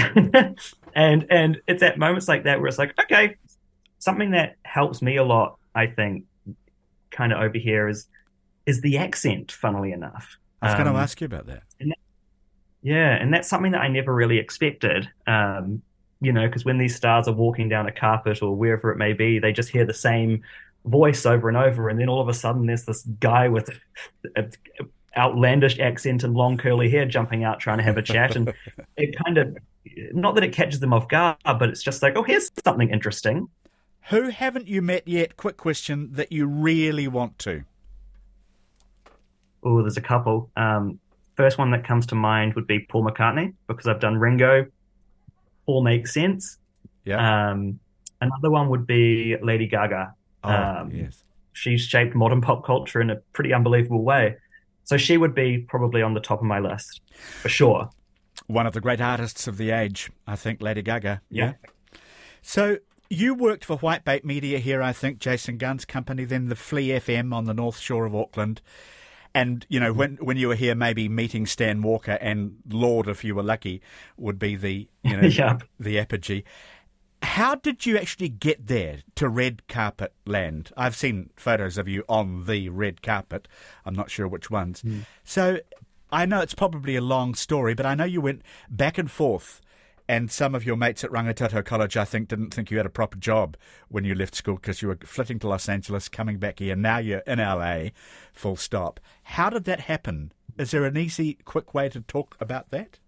and 0.95 1.27
and 1.31 1.61
it's 1.67 1.83
at 1.83 1.99
moments 1.99 2.29
like 2.29 2.45
that 2.45 2.61
where 2.61 2.69
it's 2.69 2.79
like, 2.79 2.95
okay, 3.01 3.37
something 4.05 4.33
that 4.33 4.57
helps 4.65 5.01
me 5.03 5.17
a 5.17 5.25
lot. 5.25 5.57
I 5.75 5.87
think, 5.87 6.25
kind 7.11 7.33
of 7.33 7.41
over 7.41 7.59
here 7.59 7.89
is 7.89 8.07
is 8.67 8.81
the 8.83 8.99
accent. 8.99 9.51
Funnily 9.51 9.93
enough, 9.93 10.37
I 10.63 10.67
was 10.67 10.75
um, 10.75 10.85
going 10.85 10.95
to 10.95 11.01
ask 11.01 11.21
you 11.21 11.25
about 11.25 11.47
that. 11.47 11.63
that 11.81 11.99
Yeah, 12.83 13.15
and 13.15 13.33
that's 13.33 13.49
something 13.49 13.73
that 13.73 13.81
I 13.81 13.89
never 13.89 14.15
really 14.15 14.39
expected. 14.39 15.09
Um, 15.27 15.83
you 16.21 16.33
know, 16.33 16.47
because 16.47 16.65
when 16.65 16.79
these 16.79 16.95
stars 16.95 17.27
are 17.29 17.35
walking 17.35 17.69
down 17.69 17.87
a 17.87 17.93
carpet 17.93 18.41
or 18.43 18.55
wherever 18.55 18.93
it 18.93 18.99
may 18.99 19.13
be, 19.13 19.39
they 19.39 19.53
just 19.53 19.69
hear 19.69 19.85
the 19.85 19.95
same 19.95 20.43
voice 20.85 21.27
over 21.27 21.49
and 21.49 21.57
over, 21.57 21.89
and 21.89 21.99
then 21.99 22.09
all 22.09 22.21
of 22.21 22.29
a 22.29 22.35
sudden 22.35 22.67
there's 22.67 22.85
this 22.85 23.03
guy 23.21 23.49
with 23.49 23.71
an 24.37 24.53
outlandish 25.17 25.79
accent 25.79 26.25
and 26.25 26.35
long 26.35 26.57
curly 26.57 26.91
hair 26.91 27.07
jumping 27.07 27.45
out 27.45 27.59
trying 27.59 27.79
to 27.79 27.85
have 27.85 27.97
a 27.97 28.03
chat, 28.03 28.37
and 28.37 28.53
it 28.97 29.17
kind 29.25 29.39
of 29.39 29.57
not 30.13 30.35
that 30.35 30.45
it 30.45 30.53
catches 30.53 30.81
them 30.81 30.93
off 30.93 31.09
guard, 31.09 31.37
but 31.45 31.69
it's 31.69 31.83
just 31.83 32.03
like, 32.03 32.17
oh, 32.17 32.23
here's 32.23 32.51
something 32.65 32.91
interesting. 32.91 33.49
Who 34.11 34.29
haven't 34.29 34.69
you 34.69 34.83
met 34.83 35.09
yet? 35.09 35.37
Quick 35.37 35.57
question 35.57 36.11
that 36.13 36.31
you 36.31 36.47
really 36.47 37.09
want 37.09 37.39
to. 37.41 37.65
Oh, 39.63 39.81
there's 39.81 39.97
a 39.97 40.03
couple. 40.03 40.51
Um, 40.57 40.99
first 41.37 41.57
one 41.57 41.71
that 41.71 41.87
comes 41.87 42.07
to 42.07 42.15
mind 42.15 42.55
would 42.55 42.67
be 42.67 42.81
Paul 42.81 43.05
McCartney 43.05 43.55
because 43.67 43.87
I've 43.87 44.01
done 44.01 44.19
Ringo. 44.19 44.67
Paul 45.65 45.83
makes 45.83 46.13
sense. 46.13 46.59
Yeah. 47.07 47.51
Um, 47.51 47.81
another 48.21 48.51
one 48.51 48.69
would 48.69 48.87
be 48.87 49.37
Lady 49.43 49.67
Gaga. 49.67 50.15
Oh, 50.45 50.51
um, 50.51 50.91
yes. 50.91 51.25
She's 51.55 51.81
shaped 51.83 52.15
modern 52.15 52.43
pop 52.43 52.65
culture 52.65 53.01
in 53.01 53.09
a 53.09 53.17
pretty 53.33 53.55
unbelievable 53.55 54.03
way. 54.03 54.37
So 54.85 54.99
she 54.99 55.17
would 55.17 55.35
be 55.35 55.59
probably 55.59 56.03
on 56.03 56.13
the 56.13 56.21
top 56.21 56.41
of 56.41 56.45
my 56.45 56.59
list 56.59 57.01
for 57.41 57.49
sure. 57.49 57.89
One 58.49 58.67
of 58.67 58.75
the 58.75 58.83
great 58.83 59.01
artists 59.01 59.47
of 59.47 59.57
the 59.57 59.71
age, 59.71 60.11
I 60.27 60.37
think, 60.37 60.61
Lady 60.61 60.83
Gaga. 60.83 61.23
Yeah. 61.31 61.55
So 62.43 62.79
you 63.15 63.35
worked 63.35 63.65
for 63.65 63.79
Whitebait 63.79 64.25
Media 64.25 64.59
here, 64.59 64.83
I 64.83 64.93
think, 64.93 65.19
Jason 65.19 65.59
Gunn's 65.59 65.85
company, 65.85 66.25
then 66.25 66.49
the 66.49 66.57
Flea 66.57 66.89
FM 66.91 67.33
on 67.35 67.45
the 67.45 67.55
north 67.55 67.79
shore 67.79 68.05
of 68.07 68.15
Auckland. 68.15 68.61
And, 69.35 69.67
you 69.69 69.81
know, 69.81 69.91
mm-hmm. 69.91 69.99
when 69.99 70.17
when 70.17 70.37
you 70.37 70.49
were 70.49 70.55
here, 70.55 70.75
maybe 70.75 71.09
meeting 71.09 71.47
Stan 71.47 71.83
Walker 71.83 72.19
and 72.21 72.57
Lorde, 72.69 73.09
if 73.09 73.25
you 73.25 73.35
were 73.35 73.43
lucky, 73.43 73.83
would 74.17 74.39
be 74.39 74.55
the, 74.57 74.89
you 75.03 75.17
know, 75.17 75.27
Yeah. 75.29 75.59
the 75.79 75.99
apogee. 75.99 76.45
How 77.23 77.55
did 77.55 77.87
you 77.87 77.97
actually 77.97 78.29
get 78.29 78.67
there 78.67 78.99
to 79.17 79.29
red 79.29 79.67
carpet 79.67 80.13
land? 80.27 80.71
I've 80.77 80.95
seen 80.95 81.31
photos 81.37 81.79
of 81.79 81.89
you 81.89 82.05
on 82.09 82.45
the 82.47 82.69
red 82.69 83.03
carpet. 83.03 83.49
I'm 83.85 83.95
not 83.95 84.11
sure 84.11 84.29
which 84.29 84.51
ones. 84.51 84.83
Hmm. 84.83 85.01
So 85.25 85.59
I 86.13 86.27
know 86.27 86.41
it's 86.41 86.55
probably 86.55 86.95
a 86.95 87.01
long 87.01 87.35
story, 87.35 87.75
but 87.75 87.87
I 87.87 87.95
know 87.95 88.05
you 88.05 88.21
went 88.21 88.43
back 88.71 88.99
and 88.99 89.11
forth, 89.11 89.61
and 90.09 90.31
some 90.31 90.55
of 90.55 90.65
your 90.65 90.77
mates 90.77 91.03
at 91.03 91.11
Rangitoto 91.11 91.65
College, 91.65 91.97
I 91.97 92.05
think, 92.05 92.29
didn't 92.29 92.53
think 92.53 92.71
you 92.71 92.77
had 92.77 92.87
a 92.87 92.91
proper 92.91 93.17
job 93.17 93.57
when 93.89 94.05
you 94.05 94.15
left 94.15 94.35
school 94.35 94.57
because 94.57 94.83
you 94.83 94.89
were 94.89 94.99
flitting 95.05 95.39
to 95.41 95.49
Los 95.49 95.69
Angeles, 95.69 96.09
coming 96.09 96.39
back 96.39 96.59
here. 96.59 96.77
Now 96.77 96.99
you're 96.99 97.21
in 97.21 97.39
LA, 97.39 97.91
full 98.33 98.57
stop. 98.57 99.01
How 99.23 99.49
did 99.49 99.65
that 99.65 99.81
happen? 99.81 100.33
Is 100.59 100.73
there 100.73 100.85
an 100.85 100.97
easy, 100.97 101.39
quick 101.45 101.75
way 101.75 101.89
to 101.89 102.01
talk 102.01 102.37
about 102.41 102.71
that? 102.71 102.99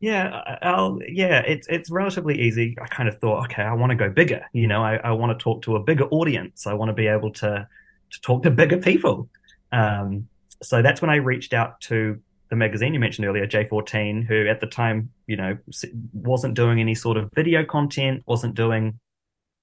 Yeah, 0.00 0.58
I'll, 0.60 0.98
yeah, 1.08 1.40
it's 1.46 1.66
it's 1.68 1.90
relatively 1.90 2.38
easy. 2.42 2.76
I 2.80 2.86
kind 2.86 3.08
of 3.08 3.18
thought, 3.18 3.44
okay, 3.46 3.62
I 3.62 3.72
want 3.72 3.90
to 3.90 3.96
go 3.96 4.10
bigger. 4.10 4.44
You 4.52 4.66
know, 4.66 4.82
I, 4.82 4.96
I 4.96 5.12
want 5.12 5.36
to 5.36 5.42
talk 5.42 5.62
to 5.62 5.76
a 5.76 5.82
bigger 5.82 6.04
audience. 6.04 6.66
I 6.66 6.74
want 6.74 6.90
to 6.90 6.92
be 6.92 7.06
able 7.06 7.32
to 7.34 7.66
to 8.10 8.20
talk 8.20 8.42
to 8.42 8.50
bigger 8.50 8.76
people. 8.76 9.28
Um, 9.72 10.28
so 10.62 10.82
that's 10.82 11.00
when 11.00 11.10
I 11.10 11.16
reached 11.16 11.54
out 11.54 11.80
to 11.82 12.20
the 12.48 12.56
magazine 12.56 12.94
you 12.94 13.00
mentioned 13.00 13.26
earlier, 13.26 13.46
J14, 13.46 14.26
who 14.26 14.46
at 14.46 14.60
the 14.60 14.66
time, 14.66 15.10
you 15.26 15.36
know, 15.36 15.58
wasn't 16.12 16.54
doing 16.54 16.80
any 16.80 16.94
sort 16.94 17.16
of 17.16 17.30
video 17.32 17.64
content, 17.64 18.22
wasn't 18.26 18.54
doing 18.54 18.98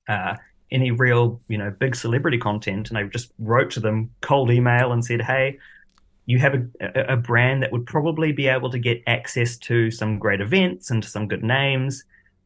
uh, 0.08 0.36
any 0.72 0.92
real, 0.92 1.42
you 1.48 1.58
know, 1.58 1.72
big 1.72 1.96
celebrity 1.96 2.38
content. 2.38 2.90
And 2.90 2.98
I 2.98 3.04
just 3.04 3.32
wrote 3.40 3.72
to 3.72 3.80
them 3.80 4.10
cold 4.22 4.52
email 4.52 4.92
and 4.92 5.04
said, 5.04 5.22
hey, 5.22 5.60
you 6.26 6.40
have 6.40 6.56
a, 6.56 7.14
a, 7.14 7.18
brand 7.18 7.64
that 7.64 7.72
would 7.72 7.86
probably 7.86 8.32
be 8.32 8.48
able 8.48 8.70
to 8.70 8.80
get 8.80 9.04
access 9.08 9.58
to 9.58 9.92
some 9.92 10.18
great 10.20 10.40
events 10.40 10.90
and 10.90 11.04
to 11.04 11.10
some 11.10 11.28
good 11.28 11.44
names. 11.44 12.06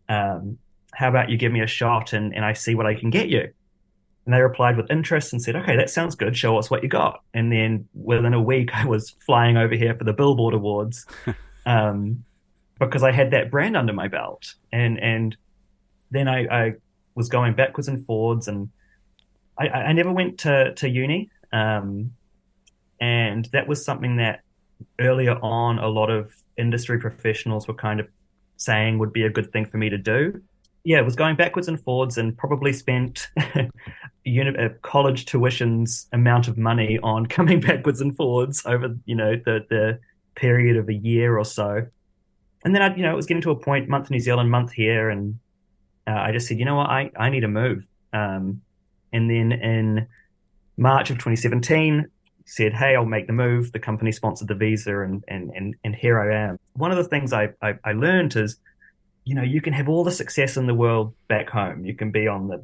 Um, 0.09 0.57
how 0.93 1.09
about 1.09 1.29
you 1.29 1.37
give 1.37 1.51
me 1.51 1.61
a 1.61 1.67
shot 1.67 2.13
and, 2.13 2.35
and 2.35 2.43
I 2.43 2.53
see 2.53 2.73
what 2.73 2.87
I 2.87 2.95
can 2.95 3.11
get 3.11 3.29
you? 3.29 3.53
And 4.27 4.33
they 4.33 4.41
replied 4.41 4.75
with 4.75 4.91
interest 4.91 5.31
and 5.31 5.41
said, 5.41 5.55
okay, 5.55 5.77
that 5.77 5.89
sounds 5.89 6.13
good. 6.13 6.35
Show 6.35 6.57
us 6.57 6.69
what 6.69 6.83
you 6.83 6.89
got. 6.89 7.23
And 7.33 7.49
then 7.49 7.87
within 7.93 8.33
a 8.33 8.41
week, 8.41 8.71
I 8.73 8.85
was 8.85 9.11
flying 9.25 9.55
over 9.55 9.73
here 9.73 9.95
for 9.95 10.03
the 10.03 10.11
Billboard 10.11 10.53
Awards 10.53 11.05
um, 11.65 12.25
because 12.77 13.03
I 13.03 13.13
had 13.13 13.31
that 13.31 13.49
brand 13.49 13.77
under 13.77 13.93
my 13.93 14.09
belt. 14.09 14.53
And, 14.73 14.99
and 14.99 15.37
then 16.11 16.27
I, 16.27 16.45
I 16.47 16.73
was 17.15 17.29
going 17.29 17.53
backwards 17.53 17.87
and 17.87 18.05
forwards 18.05 18.49
and 18.49 18.69
I, 19.57 19.69
I 19.69 19.93
never 19.93 20.11
went 20.11 20.39
to, 20.39 20.73
to 20.73 20.89
uni. 20.89 21.31
Um, 21.53 22.11
and 22.99 23.45
that 23.53 23.65
was 23.65 23.85
something 23.85 24.17
that 24.17 24.41
earlier 24.99 25.35
on, 25.41 25.79
a 25.79 25.87
lot 25.87 26.09
of 26.09 26.33
industry 26.57 26.99
professionals 26.99 27.65
were 27.65 27.75
kind 27.75 28.01
of 28.01 28.09
saying 28.57 28.99
would 28.99 29.13
be 29.13 29.23
a 29.23 29.29
good 29.29 29.53
thing 29.53 29.65
for 29.67 29.77
me 29.77 29.87
to 29.89 29.97
do. 29.97 30.41
Yeah, 30.87 31.01
was 31.01 31.17
going 31.17 31.35
backwards 31.35 31.67
and 31.67 31.77
forwards 31.77 32.17
and 32.17 32.37
probably 32.37 32.71
spent 32.71 33.27
uni- 34.23 34.57
uh, 34.57 34.69
college 34.83 35.25
tuition's 35.25 36.07
amount 36.13 36.47
of 36.47 36.57
money 36.57 36.97
on 37.03 37.25
coming 37.37 37.59
backwards 37.59 37.99
and 37.99 38.15
forwards 38.15 38.65
over, 38.65 38.95
you 39.03 39.13
know, 39.13 39.35
the, 39.35 39.65
the 39.69 39.99
period 40.35 40.77
of 40.77 40.87
a 40.87 40.93
year 40.93 41.37
or 41.37 41.43
so. 41.43 41.85
And 42.63 42.73
then 42.73 42.81
I, 42.81 42.95
you 42.95 43.01
know, 43.01 43.11
it 43.11 43.17
was 43.17 43.25
getting 43.25 43.41
to 43.41 43.51
a 43.51 43.55
point, 43.57 43.89
month 43.89 44.09
New 44.09 44.21
Zealand, 44.21 44.49
month 44.49 44.71
here, 44.71 45.09
and 45.09 45.37
uh, 46.07 46.11
I 46.11 46.31
just 46.31 46.47
said, 46.47 46.57
you 46.57 46.63
know 46.63 46.75
what, 46.75 46.89
I, 46.89 47.11
I 47.17 47.31
need 47.31 47.41
to 47.41 47.49
move. 47.49 47.85
Um, 48.13 48.61
and 49.11 49.29
then 49.29 49.51
in 49.51 50.07
March 50.77 51.09
of 51.09 51.17
2017, 51.17 52.07
said, 52.45 52.73
"Hey, 52.73 52.95
I'll 52.95 53.05
make 53.05 53.27
the 53.27 53.33
move." 53.33 53.73
The 53.73 53.79
company 53.79 54.13
sponsored 54.13 54.47
the 54.47 54.55
visa, 54.55 55.01
and 55.01 55.21
and 55.27 55.51
and 55.53 55.75
and 55.83 55.93
here 55.93 56.17
I 56.17 56.49
am. 56.49 56.57
One 56.75 56.91
of 56.91 56.97
the 56.97 57.03
things 57.03 57.33
I 57.33 57.49
I, 57.61 57.73
I 57.83 57.91
learned 57.91 58.37
is, 58.37 58.57
you 59.27 59.35
know, 59.35 59.43
you 59.43 59.59
can 59.59 59.73
have 59.73 59.89
all 59.89 60.05
the 60.05 60.11
success 60.11 60.55
in 60.55 60.67
the 60.67 60.73
world 60.73 61.13
back 61.27 61.49
home. 61.49 61.83
You 61.83 61.93
can 61.93 62.11
be 62.11 62.29
on 62.29 62.47
the 62.47 62.63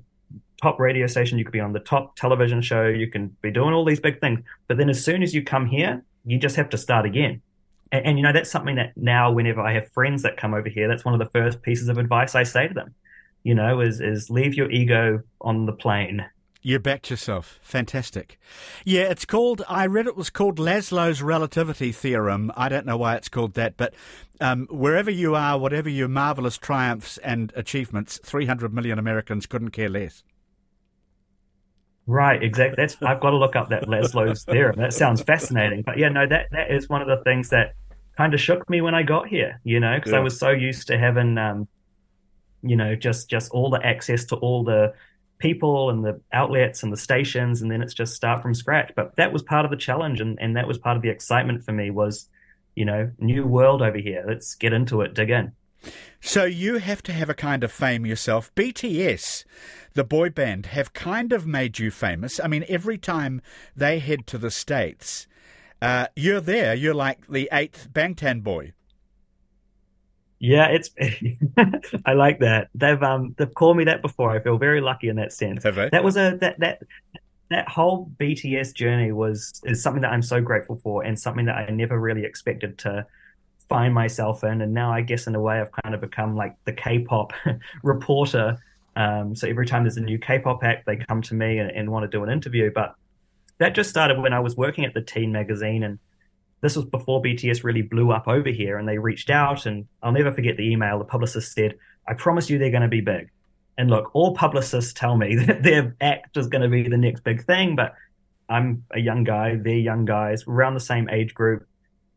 top 0.62 0.80
radio 0.80 1.08
station, 1.08 1.38
you 1.38 1.44
could 1.44 1.52
be 1.52 1.60
on 1.60 1.74
the 1.74 1.82
top 1.82 2.16
television 2.16 2.62
show, 2.62 2.88
you 2.88 3.08
can 3.08 3.36
be 3.42 3.52
doing 3.52 3.74
all 3.74 3.84
these 3.84 4.00
big 4.00 4.22
things. 4.22 4.40
But 4.70 4.78
then 4.78 4.90
as 4.90 5.04
soon 5.04 5.24
as 5.24 5.36
you 5.36 5.44
come 5.44 5.66
here, 5.66 6.02
you 6.24 6.38
just 6.38 6.56
have 6.56 6.70
to 6.70 6.78
start 6.78 7.06
again. 7.06 7.42
And, 7.92 8.06
and 8.06 8.18
you 8.18 8.24
know, 8.24 8.32
that's 8.32 8.50
something 8.50 8.76
that 8.76 8.96
now, 8.96 9.30
whenever 9.30 9.60
I 9.60 9.74
have 9.74 9.92
friends 9.92 10.24
that 10.24 10.38
come 10.38 10.54
over 10.54 10.70
here, 10.70 10.88
that's 10.88 11.04
one 11.04 11.14
of 11.14 11.20
the 11.20 11.30
first 11.38 11.62
pieces 11.64 11.90
of 11.90 11.98
advice 11.98 12.34
I 12.34 12.44
say 12.44 12.70
to 12.70 12.74
them. 12.74 12.96
You 13.44 13.56
know, 13.56 13.82
is 13.82 14.00
is 14.00 14.30
leave 14.30 14.54
your 14.54 14.72
ego 14.72 15.22
on 15.42 15.66
the 15.66 15.74
plane 15.74 16.26
You 16.66 16.80
backed 16.80 17.10
yourself. 17.10 17.60
Fantastic. 17.62 18.40
Yeah, 18.86 19.04
it's 19.04 19.26
called, 19.26 19.64
I 19.68 19.86
read 19.86 20.08
it 20.08 20.16
was 20.16 20.30
called 20.30 20.58
Laszlo's 20.58 21.22
relativity 21.22 21.92
theorem. 21.92 22.54
I 22.56 22.70
don't 22.70 22.86
know 22.86 22.96
why 22.96 23.16
it's 23.16 23.28
called 23.28 23.56
that, 23.56 23.76
but 23.76 23.94
um, 24.40 24.68
wherever 24.72 25.12
you 25.12 25.36
are, 25.36 25.60
whatever 25.60 25.90
your 25.90 26.08
marvelous 26.08 26.58
triumphs 26.58 27.18
and 27.18 27.52
achievements, 27.58 28.18
300 28.24 28.74
million 28.74 28.98
Americans 28.98 29.46
couldn't 29.46 29.72
care 29.72 29.90
less. 29.90 30.24
Right, 32.06 32.42
exactly. 32.42 32.76
That's 32.78 32.96
I've 33.02 33.20
got 33.20 33.32
to 33.32 33.38
look 33.38 33.56
up 33.58 33.70
that 33.70 33.84
Laszlo's 33.84 34.44
theorem. 34.44 34.76
That 34.78 34.94
sounds 34.94 35.22
fascinating. 35.22 35.84
But 35.84 35.98
yeah, 35.98 36.10
no, 36.10 36.26
that 36.28 36.48
that 36.52 36.72
is 36.72 36.90
one 36.90 37.02
of 37.02 37.08
the 37.08 37.24
things 37.24 37.50
that 37.50 37.76
kind 38.18 38.34
of 38.34 38.42
shook 38.42 38.70
me 38.70 38.82
when 38.82 38.94
I 38.94 39.04
got 39.04 39.28
here. 39.28 39.60
You 39.64 39.80
know, 39.80 39.96
because 39.96 40.12
Yeah. 40.12 40.18
I 40.20 40.22
was 40.22 40.38
so 40.38 40.50
used 40.50 40.88
to 40.88 40.98
having, 40.98 41.38
um, 41.38 41.68
you 42.62 42.76
know, 42.76 42.96
just 42.96 43.30
just 43.30 43.52
all 43.52 43.70
the 43.70 43.86
access 43.86 44.26
to 44.26 44.36
all 44.36 44.66
the 44.66 44.94
people 45.40 45.90
and 45.90 46.04
the 46.04 46.22
outlets 46.32 46.84
and 46.84 46.92
the 46.92 46.98
stations, 46.98 47.62
and 47.62 47.72
then 47.72 47.82
it's 47.82 47.94
just 47.94 48.16
start 48.16 48.42
from 48.42 48.54
scratch. 48.54 48.92
But 48.96 49.16
that 49.18 49.34
was 49.34 49.44
part 49.44 49.66
of 49.66 49.72
the 49.72 49.78
challenge, 49.78 50.22
and 50.22 50.38
and 50.42 50.56
that 50.58 50.68
was 50.68 50.78
part 50.78 50.96
of 50.96 51.04
the 51.04 51.10
excitement 51.10 51.64
for 51.64 51.72
me 51.72 51.90
was, 51.90 52.30
you 52.76 52.86
know, 52.86 53.12
new 53.20 53.46
world 53.46 53.82
over 53.82 53.98
here. 53.98 54.24
Let's 54.28 54.56
get 54.56 54.74
into 54.74 55.02
it, 55.02 55.14
dig 55.14 55.30
in. 55.30 55.52
So 56.22 56.46
you 56.46 56.78
have 56.78 57.04
to 57.04 57.14
have 57.14 57.30
a 57.30 57.34
kind 57.34 57.64
of 57.64 57.72
fame 57.72 58.06
yourself. 58.06 58.54
BTS, 58.56 59.44
the 59.94 60.06
boy 60.06 60.30
band, 60.30 60.68
have 60.68 60.94
kind 60.94 61.34
of 61.34 61.46
made 61.46 61.80
you 61.80 61.92
famous. 61.92 62.40
I 62.40 62.48
mean, 62.48 62.64
every 62.70 62.98
time 62.98 63.42
they 63.76 64.00
head 64.00 64.26
to 64.28 64.38
the 64.38 64.52
States, 64.52 65.28
uh, 65.82 66.08
you're 66.16 66.40
there. 66.40 66.74
You're 66.74 66.94
like 66.94 67.28
the 67.28 67.50
eighth 67.52 67.90
Bangtan 67.92 68.42
boy. 68.42 68.72
Yeah, 70.44 70.68
it's. 70.68 70.90
I 72.06 72.12
like 72.12 72.40
that. 72.40 72.68
They've 72.76 73.02
um 73.02 73.34
they've 73.38 73.54
called 73.54 73.78
me 73.78 73.86
that 73.86 74.02
before. 74.02 74.30
I 74.30 74.42
feel 74.42 74.58
very 74.58 74.82
lucky 74.82 75.08
in 75.08 75.16
that 75.16 75.32
sense. 75.32 75.64
Have 75.64 75.76
they? 75.76 75.88
That 75.88 76.04
was 76.04 76.18
a 76.18 76.38
that 76.42 76.60
that 76.60 76.82
that 77.50 77.70
whole 77.70 78.12
BTS 78.20 78.74
journey 78.74 79.14
was 79.14 79.62
is 79.64 79.82
something 79.82 80.02
that 80.02 80.12
I'm 80.12 80.22
so 80.22 80.42
grateful 80.42 80.82
for 80.84 81.06
and 81.06 81.18
something 81.18 81.46
that 81.46 81.56
I 81.56 81.70
never 81.70 81.98
really 81.98 82.26
expected 82.26 82.78
to 82.80 83.06
find 83.70 83.94
myself 83.94 84.44
in. 84.44 84.60
And 84.60 84.74
now 84.74 84.92
I 84.92 85.00
guess 85.00 85.28
in 85.28 85.36
a 85.36 85.40
way 85.40 85.62
I've 85.62 85.72
kind 85.82 85.96
of 85.96 86.02
become 86.02 86.36
like 86.36 86.58
the 86.66 86.74
K-pop 86.74 87.32
reporter. 87.84 88.58
Um, 88.98 89.38
so 89.38 89.48
every 89.48 89.66
time 89.66 89.84
there's 89.84 89.96
a 89.96 90.02
new 90.02 90.20
K-pop 90.20 90.62
act, 90.62 90.86
they 90.86 90.98
come 90.98 91.22
to 91.22 91.36
me 91.36 91.60
and, 91.60 91.72
and 91.72 91.90
want 91.90 92.04
to 92.04 92.10
do 92.10 92.22
an 92.22 92.30
interview. 92.30 92.70
But 92.70 92.96
that 93.60 93.76
just 93.76 93.90
started 93.90 94.20
when 94.20 94.34
I 94.34 94.42
was 94.42 94.58
working 94.58 94.84
at 94.84 94.94
the 94.94 95.02
Teen 95.02 95.32
magazine 95.32 95.84
and 95.84 96.00
this 96.64 96.78
was 96.78 96.86
before 96.86 97.22
BTS 97.22 97.66
really 97.66 97.82
blew 97.82 98.14
up 98.14 98.26
over 98.26 98.50
here 98.50 98.78
and 98.78 98.88
they 98.88 98.98
reached 98.98 99.30
out 99.30 99.66
and 99.66 99.86
I'll 100.02 100.14
never 100.14 100.32
forget 100.32 100.56
the 100.56 100.72
email. 100.72 100.98
The 100.98 101.04
publicist 101.04 101.52
said, 101.52 101.76
I 102.08 102.14
promise 102.14 102.50
you 102.50 102.58
they're 102.58 102.72
going 102.72 102.84
to 102.84 102.88
be 102.88 103.02
big. 103.02 103.30
And 103.78 103.90
look, 103.90 104.16
all 104.16 104.34
publicists 104.34 104.94
tell 104.94 105.18
me 105.18 105.36
that 105.46 105.62
their 105.62 105.94
act 106.00 106.38
is 106.38 106.48
going 106.48 106.62
to 106.62 106.70
be 106.70 106.88
the 106.88 106.98
next 106.98 107.26
big 107.26 107.46
thing, 107.46 107.76
but 107.76 107.96
I'm 108.48 108.86
a 108.92 109.00
young 109.00 109.26
guy, 109.26 109.58
they're 109.58 109.76
young 109.76 110.06
guys, 110.06 110.46
around 110.48 110.74
the 110.74 110.80
same 110.80 111.10
age 111.10 111.34
group. 111.34 111.68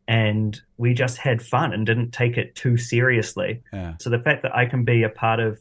and 0.07 0.61
we 0.77 0.93
just 0.93 1.17
had 1.17 1.41
fun 1.41 1.73
and 1.73 1.85
didn't 1.85 2.11
take 2.11 2.37
it 2.37 2.55
too 2.55 2.77
seriously. 2.77 3.61
Yeah. 3.73 3.95
So 3.99 4.09
the 4.09 4.19
fact 4.19 4.43
that 4.43 4.55
I 4.55 4.65
can 4.65 4.85
be 4.85 5.03
a 5.03 5.09
part 5.09 5.41
of, 5.41 5.59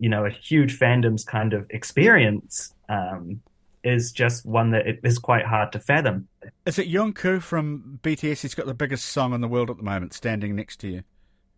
you 0.00 0.08
know, 0.08 0.26
a 0.26 0.30
huge 0.30 0.76
fandom's 0.76 1.24
kind 1.24 1.52
of 1.52 1.70
experience 1.70 2.74
um, 2.88 3.40
is 3.86 4.12
just 4.12 4.44
one 4.44 4.70
that 4.72 4.86
it 4.86 5.00
is 5.04 5.18
quite 5.18 5.46
hard 5.46 5.72
to 5.72 5.78
fathom. 5.78 6.28
Is 6.66 6.78
it 6.78 6.88
Jungkook 6.88 7.42
from 7.42 8.00
BTS? 8.02 8.42
He's 8.42 8.54
got 8.54 8.66
the 8.66 8.74
biggest 8.74 9.06
song 9.06 9.32
in 9.32 9.40
the 9.40 9.48
world 9.48 9.70
at 9.70 9.76
the 9.76 9.82
moment, 9.82 10.12
standing 10.12 10.56
next 10.56 10.78
to 10.80 10.88
you. 10.88 11.02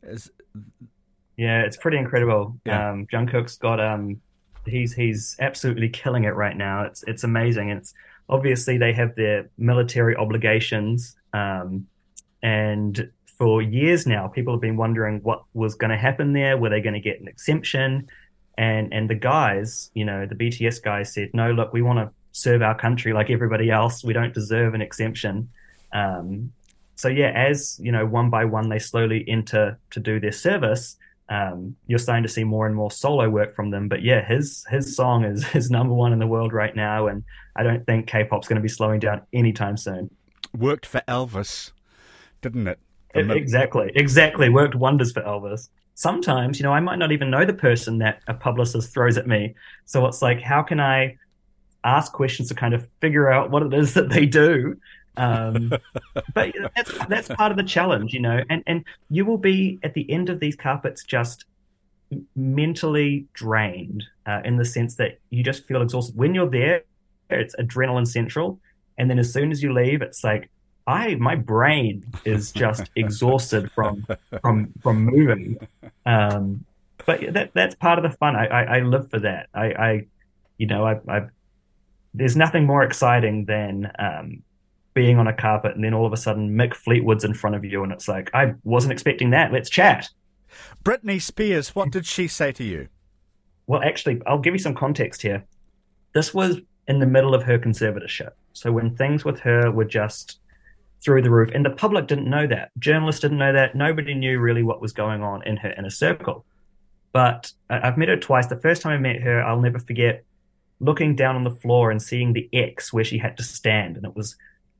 Is 0.02 0.30
yeah, 1.36 1.62
it's 1.62 1.76
pretty 1.76 1.98
incredible. 1.98 2.58
Yeah. 2.66 2.90
Um, 2.90 3.06
Jungkook's 3.12 3.56
got 3.56 3.80
um, 3.80 4.20
he's 4.66 4.92
he's 4.92 5.36
absolutely 5.40 5.88
killing 5.88 6.24
it 6.24 6.34
right 6.34 6.56
now. 6.56 6.82
It's 6.82 7.02
it's 7.06 7.24
amazing. 7.24 7.70
It's 7.70 7.94
obviously 8.28 8.76
they 8.76 8.92
have 8.92 9.14
their 9.14 9.48
military 9.56 10.16
obligations, 10.16 11.16
um, 11.32 11.86
and 12.42 13.10
for 13.38 13.62
years 13.62 14.06
now, 14.06 14.26
people 14.26 14.52
have 14.52 14.60
been 14.60 14.76
wondering 14.76 15.20
what 15.22 15.42
was 15.54 15.76
going 15.76 15.90
to 15.90 15.96
happen 15.96 16.32
there. 16.32 16.58
Were 16.58 16.70
they 16.70 16.80
going 16.80 16.94
to 16.94 17.00
get 17.00 17.20
an 17.20 17.28
exemption? 17.28 18.08
And 18.58 18.92
and 18.92 19.08
the 19.08 19.14
guys, 19.14 19.90
you 19.94 20.04
know, 20.04 20.26
the 20.26 20.34
BTS 20.34 20.82
guys 20.82 21.14
said, 21.14 21.30
no, 21.32 21.52
look, 21.52 21.72
we 21.72 21.80
want 21.80 22.00
to 22.00 22.10
serve 22.38 22.62
our 22.62 22.74
country 22.76 23.12
like 23.12 23.30
everybody 23.30 23.70
else. 23.70 24.04
We 24.04 24.12
don't 24.12 24.34
deserve 24.34 24.74
an 24.74 24.82
exemption. 24.82 25.48
Um, 25.92 26.52
so 26.96 27.08
yeah, 27.08 27.30
as 27.30 27.78
you 27.80 27.92
know, 27.92 28.04
one 28.06 28.30
by 28.30 28.44
one 28.44 28.68
they 28.68 28.78
slowly 28.78 29.24
enter 29.28 29.78
to 29.90 30.00
do 30.00 30.18
their 30.20 30.32
service. 30.32 30.96
Um, 31.28 31.76
you're 31.86 31.98
starting 31.98 32.22
to 32.22 32.28
see 32.28 32.42
more 32.42 32.66
and 32.66 32.74
more 32.74 32.90
solo 32.90 33.28
work 33.28 33.54
from 33.54 33.70
them. 33.70 33.88
But 33.88 34.02
yeah, 34.02 34.26
his 34.26 34.64
his 34.68 34.96
song 34.96 35.24
is 35.24 35.44
is 35.54 35.70
number 35.70 35.94
one 35.94 36.12
in 36.12 36.18
the 36.18 36.26
world 36.26 36.52
right 36.52 36.74
now, 36.74 37.06
and 37.06 37.22
I 37.56 37.62
don't 37.62 37.84
think 37.86 38.06
K-pop's 38.06 38.48
going 38.48 38.56
to 38.56 38.62
be 38.62 38.68
slowing 38.68 39.00
down 39.00 39.22
anytime 39.32 39.76
soon. 39.76 40.10
worked 40.56 40.86
for 40.86 41.02
Elvis, 41.06 41.72
didn't 42.40 42.66
it? 42.66 42.78
It- 43.14 43.30
exactly, 43.30 43.90
exactly. 43.94 44.48
Worked 44.48 44.74
wonders 44.74 45.12
for 45.12 45.22
Elvis. 45.22 45.68
Sometimes, 45.94 46.60
you 46.60 46.62
know, 46.62 46.72
I 46.72 46.78
might 46.80 46.98
not 46.98 47.10
even 47.10 47.28
know 47.30 47.44
the 47.44 47.52
person 47.52 47.98
that 47.98 48.22
a 48.28 48.34
publicist 48.34 48.94
throws 48.94 49.16
at 49.18 49.26
me. 49.26 49.54
So 49.84 50.06
it's 50.06 50.22
like, 50.22 50.40
how 50.40 50.62
can 50.62 50.78
I 50.78 51.16
ask 51.84 52.12
questions 52.12 52.48
to 52.48 52.54
kind 52.54 52.74
of 52.74 52.88
figure 53.00 53.30
out 53.30 53.50
what 53.50 53.62
it 53.62 53.74
is 53.74 53.94
that 53.94 54.10
they 54.10 54.26
do? 54.26 54.76
Um, 55.16 55.72
but 56.34 56.54
that's 56.74 57.06
that's 57.06 57.28
part 57.28 57.50
of 57.50 57.56
the 57.56 57.64
challenge, 57.64 58.12
you 58.12 58.20
know. 58.20 58.42
And 58.48 58.62
and 58.66 58.84
you 59.10 59.24
will 59.24 59.38
be 59.38 59.78
at 59.82 59.94
the 59.94 60.10
end 60.10 60.30
of 60.30 60.40
these 60.40 60.56
carpets 60.56 61.04
just 61.04 61.44
mentally 62.34 63.26
drained 63.34 64.04
uh, 64.26 64.40
in 64.44 64.56
the 64.56 64.64
sense 64.64 64.94
that 64.96 65.18
you 65.30 65.42
just 65.42 65.66
feel 65.66 65.82
exhausted 65.82 66.16
when 66.16 66.34
you're 66.34 66.48
there. 66.48 66.82
It's 67.30 67.54
adrenaline 67.56 68.06
central, 68.06 68.58
and 68.96 69.10
then 69.10 69.18
as 69.18 69.32
soon 69.32 69.50
as 69.50 69.62
you 69.62 69.72
leave, 69.72 70.00
it's 70.00 70.24
like 70.24 70.50
I 70.86 71.16
my 71.16 71.34
brain 71.34 72.06
is 72.24 72.50
just 72.50 72.90
exhausted 72.96 73.70
from 73.72 74.06
from 74.40 74.72
from 74.82 75.04
moving. 75.04 75.58
Um, 76.06 76.64
but 77.04 77.34
that 77.34 77.50
that's 77.54 77.74
part 77.74 77.98
of 77.98 78.10
the 78.10 78.16
fun. 78.16 78.36
I, 78.36 78.46
I, 78.46 78.62
I 78.62 78.80
live 78.80 79.10
for 79.10 79.18
that. 79.20 79.48
I, 79.52 79.66
I 79.66 80.06
you 80.56 80.66
know 80.66 80.86
I, 80.86 81.00
I 81.06 81.26
there's 82.14 82.36
nothing 82.36 82.64
more 82.66 82.82
exciting 82.82 83.44
than 83.44 83.90
um, 83.98 84.42
being 84.94 85.18
on 85.18 85.28
a 85.28 85.32
carpet 85.32 85.74
and 85.74 85.84
then 85.84 85.94
all 85.94 86.06
of 86.06 86.12
a 86.12 86.16
sudden 86.16 86.50
Mick 86.50 86.74
Fleetwood's 86.74 87.24
in 87.24 87.34
front 87.34 87.56
of 87.56 87.64
you 87.64 87.82
and 87.82 87.92
it's 87.92 88.08
like 88.08 88.30
I 88.34 88.54
wasn't 88.64 88.92
expecting 88.92 89.30
that. 89.30 89.52
Let's 89.52 89.70
chat. 89.70 90.08
Britney 90.82 91.20
Spears, 91.20 91.74
what 91.74 91.90
did 91.90 92.06
she 92.06 92.26
say 92.26 92.52
to 92.52 92.64
you? 92.64 92.88
Well, 93.66 93.82
actually, 93.82 94.20
I'll 94.26 94.38
give 94.38 94.54
you 94.54 94.58
some 94.58 94.74
context 94.74 95.20
here. 95.22 95.44
This 96.14 96.32
was 96.32 96.58
in 96.88 96.98
the 96.98 97.06
middle 97.06 97.34
of 97.34 97.42
her 97.42 97.58
conservatorship. 97.58 98.30
So 98.54 98.72
when 98.72 98.96
things 98.96 99.24
with 99.24 99.38
her 99.40 99.70
were 99.70 99.84
just 99.84 100.40
through 101.04 101.22
the 101.22 101.30
roof, 101.30 101.50
and 101.54 101.64
the 101.64 101.70
public 101.70 102.06
didn't 102.06 102.28
know 102.28 102.46
that, 102.46 102.70
journalists 102.78 103.20
didn't 103.20 103.38
know 103.38 103.52
that, 103.52 103.76
nobody 103.76 104.14
knew 104.14 104.40
really 104.40 104.62
what 104.62 104.80
was 104.80 104.92
going 104.92 105.22
on 105.22 105.46
in 105.46 105.58
her 105.58 105.72
inner 105.78 105.90
circle. 105.90 106.44
But 107.12 107.52
I- 107.70 107.86
I've 107.86 107.98
met 107.98 108.08
her 108.08 108.16
twice. 108.16 108.46
The 108.46 108.56
first 108.56 108.82
time 108.82 108.92
I 108.92 108.98
met 108.98 109.20
her, 109.20 109.42
I'll 109.42 109.60
never 109.60 109.78
forget 109.78 110.24
looking 110.80 111.16
down 111.16 111.36
on 111.36 111.44
the 111.44 111.50
floor 111.50 111.90
and 111.90 112.00
seeing 112.00 112.32
the 112.32 112.48
X 112.52 112.92
where 112.92 113.04
she 113.04 113.18
had 113.18 113.36
to 113.36 113.42
stand. 113.42 113.96
And 113.96 114.06
it 114.06 114.14
was 114.14 114.36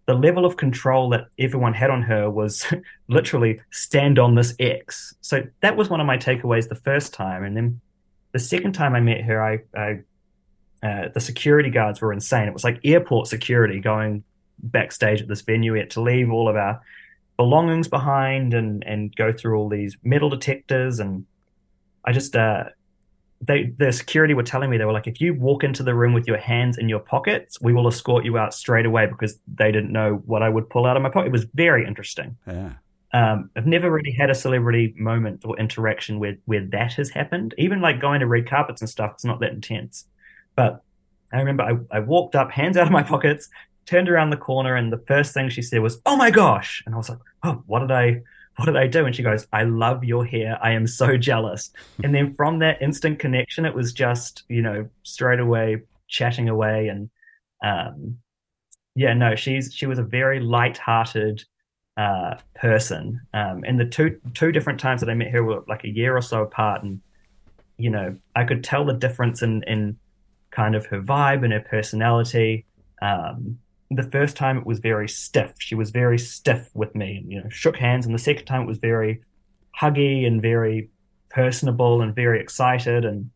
the 0.06 0.14
level 0.14 0.44
of 0.44 0.56
control 0.56 1.10
that 1.10 1.28
everyone 1.38 1.74
had 1.74 1.90
on 1.90 2.02
her 2.02 2.30
was 2.30 2.66
literally 3.08 3.60
stand 3.70 4.18
on 4.18 4.34
this 4.34 4.54
X. 4.58 5.14
So 5.20 5.42
that 5.60 5.76
was 5.76 5.90
one 5.90 6.00
of 6.00 6.06
my 6.06 6.16
takeaways 6.16 6.68
the 6.68 6.76
first 6.76 7.12
time. 7.12 7.44
And 7.44 7.56
then 7.56 7.80
the 8.32 8.38
second 8.38 8.72
time 8.72 8.94
I 8.94 9.00
met 9.00 9.22
her, 9.22 9.42
I, 9.42 9.58
I 9.76 10.00
uh, 10.82 11.08
the 11.12 11.20
security 11.20 11.70
guards 11.70 12.00
were 12.00 12.12
insane. 12.12 12.48
It 12.48 12.54
was 12.54 12.64
like 12.64 12.80
airport 12.84 13.26
security 13.26 13.80
going 13.80 14.22
backstage 14.58 15.20
at 15.20 15.28
this 15.28 15.42
venue. 15.42 15.72
We 15.72 15.80
had 15.80 15.90
to 15.90 16.00
leave 16.00 16.30
all 16.30 16.48
of 16.48 16.56
our 16.56 16.80
belongings 17.36 17.88
behind 17.88 18.54
and 18.54 18.84
and 18.84 19.14
go 19.14 19.32
through 19.32 19.58
all 19.58 19.68
these 19.68 19.96
metal 20.02 20.30
detectors. 20.30 21.00
And 21.00 21.26
I 22.04 22.12
just 22.12 22.36
uh, 22.36 22.64
they 23.40 23.72
the 23.78 23.92
security 23.92 24.34
were 24.34 24.42
telling 24.42 24.68
me 24.70 24.78
they 24.78 24.84
were 24.84 24.92
like, 24.92 25.06
if 25.06 25.20
you 25.20 25.34
walk 25.34 25.62
into 25.62 25.82
the 25.82 25.94
room 25.94 26.12
with 26.12 26.26
your 26.26 26.38
hands 26.38 26.76
in 26.76 26.88
your 26.88 26.98
pockets, 26.98 27.60
we 27.60 27.72
will 27.72 27.86
escort 27.86 28.24
you 28.24 28.36
out 28.36 28.52
straight 28.52 28.86
away 28.86 29.06
because 29.06 29.38
they 29.52 29.70
didn't 29.70 29.92
know 29.92 30.22
what 30.26 30.42
I 30.42 30.48
would 30.48 30.68
pull 30.68 30.86
out 30.86 30.96
of 30.96 31.02
my 31.02 31.10
pocket. 31.10 31.28
It 31.28 31.32
was 31.32 31.46
very 31.54 31.86
interesting. 31.86 32.36
Yeah. 32.46 32.72
Um, 33.12 33.50
I've 33.56 33.66
never 33.66 33.90
really 33.90 34.12
had 34.12 34.28
a 34.28 34.34
celebrity 34.34 34.94
moment 34.98 35.44
or 35.44 35.58
interaction 35.58 36.18
where 36.18 36.36
where 36.46 36.64
that 36.66 36.94
has 36.94 37.10
happened. 37.10 37.54
Even 37.58 37.80
like 37.80 38.00
going 38.00 38.20
to 38.20 38.26
red 38.26 38.48
carpets 38.48 38.82
and 38.82 38.90
stuff, 38.90 39.12
it's 39.14 39.24
not 39.24 39.40
that 39.40 39.52
intense. 39.52 40.04
But 40.56 40.82
I 41.32 41.38
remember 41.38 41.62
I, 41.62 41.96
I 41.96 42.00
walked 42.00 42.34
up, 42.34 42.50
hands 42.50 42.76
out 42.76 42.86
of 42.86 42.92
my 42.92 43.02
pockets, 43.14 43.48
turned 43.86 44.08
around 44.08 44.30
the 44.30 44.36
corner, 44.36 44.74
and 44.74 44.92
the 44.92 44.98
first 44.98 45.32
thing 45.32 45.48
she 45.48 45.62
said 45.62 45.80
was, 45.80 46.00
"Oh 46.04 46.16
my 46.16 46.30
gosh!" 46.30 46.82
And 46.84 46.94
I 46.94 46.98
was 46.98 47.08
like, 47.08 47.18
"Oh, 47.44 47.62
what 47.66 47.80
did 47.80 47.92
I?" 47.92 48.22
What 48.58 48.66
did 48.66 48.76
I 48.76 48.88
do? 48.88 49.06
And 49.06 49.14
she 49.14 49.22
goes, 49.22 49.46
I 49.52 49.62
love 49.62 50.02
your 50.02 50.24
hair. 50.24 50.58
I 50.60 50.72
am 50.72 50.86
so 50.86 51.16
jealous. 51.16 51.70
And 52.02 52.14
then 52.14 52.34
from 52.34 52.58
that 52.58 52.82
instant 52.82 53.18
connection, 53.18 53.64
it 53.64 53.74
was 53.74 53.92
just, 53.92 54.42
you 54.48 54.62
know, 54.62 54.88
straight 55.02 55.40
away 55.40 55.82
chatting 56.08 56.48
away. 56.48 56.88
And 56.88 57.10
um, 57.64 58.18
yeah, 58.94 59.14
no, 59.14 59.36
she's 59.36 59.72
she 59.72 59.86
was 59.86 59.98
a 59.98 60.02
very 60.02 60.40
light-hearted 60.40 61.44
uh, 61.96 62.36
person. 62.54 63.20
Um, 63.34 63.62
and 63.66 63.78
the 63.78 63.84
two 63.84 64.20
two 64.34 64.50
different 64.50 64.80
times 64.80 65.00
that 65.00 65.10
I 65.10 65.14
met 65.14 65.30
her 65.30 65.44
were 65.44 65.64
like 65.68 65.84
a 65.84 65.88
year 65.88 66.16
or 66.16 66.22
so 66.22 66.42
apart, 66.42 66.82
and 66.82 67.00
you 67.76 67.90
know, 67.90 68.16
I 68.34 68.44
could 68.44 68.64
tell 68.64 68.84
the 68.84 68.94
difference 68.94 69.42
in 69.42 69.62
in 69.64 69.98
kind 70.50 70.74
of 70.74 70.86
her 70.86 71.00
vibe 71.00 71.44
and 71.44 71.52
her 71.52 71.60
personality. 71.60 72.66
Um, 73.00 73.58
the 73.90 74.02
first 74.02 74.36
time 74.36 74.58
it 74.58 74.66
was 74.66 74.80
very 74.80 75.08
stiff. 75.08 75.54
She 75.58 75.74
was 75.74 75.90
very 75.90 76.18
stiff 76.18 76.70
with 76.74 76.94
me, 76.94 77.16
and 77.16 77.32
you 77.32 77.42
know, 77.42 77.48
shook 77.48 77.76
hands. 77.76 78.06
And 78.06 78.14
the 78.14 78.18
second 78.18 78.44
time 78.44 78.62
it 78.62 78.66
was 78.66 78.78
very 78.78 79.22
huggy 79.80 80.26
and 80.26 80.42
very 80.42 80.90
personable 81.30 82.02
and 82.02 82.14
very 82.14 82.40
excited. 82.40 83.04
And 83.04 83.30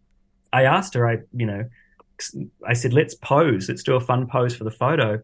I 0.53 0.65
asked 0.65 0.95
her, 0.95 1.09
I 1.09 1.19
you 1.35 1.47
know, 1.47 1.65
I 2.67 2.75
said, 2.75 2.93
let's 2.93 3.15
pose. 3.15 3.69
Let's 3.69 3.83
do 3.83 3.95
a 3.95 4.01
fun 4.01 4.27
pose 4.27 4.55
for 4.55 4.65
the 4.65 4.71
photo. 4.71 5.23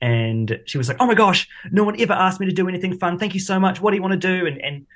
And 0.00 0.58
she 0.66 0.78
was 0.78 0.88
like, 0.88 0.96
"Oh 0.98 1.06
my 1.06 1.14
gosh, 1.14 1.48
no 1.70 1.84
one 1.84 2.00
ever 2.00 2.12
asked 2.12 2.40
me 2.40 2.46
to 2.46 2.52
do 2.52 2.68
anything 2.68 2.98
fun. 2.98 3.18
Thank 3.18 3.34
you 3.34 3.40
so 3.40 3.60
much. 3.60 3.80
What 3.80 3.92
do 3.92 3.96
you 3.96 4.02
want 4.02 4.20
to 4.20 4.40
do?" 4.40 4.46
And 4.46 4.60
and 4.60 4.86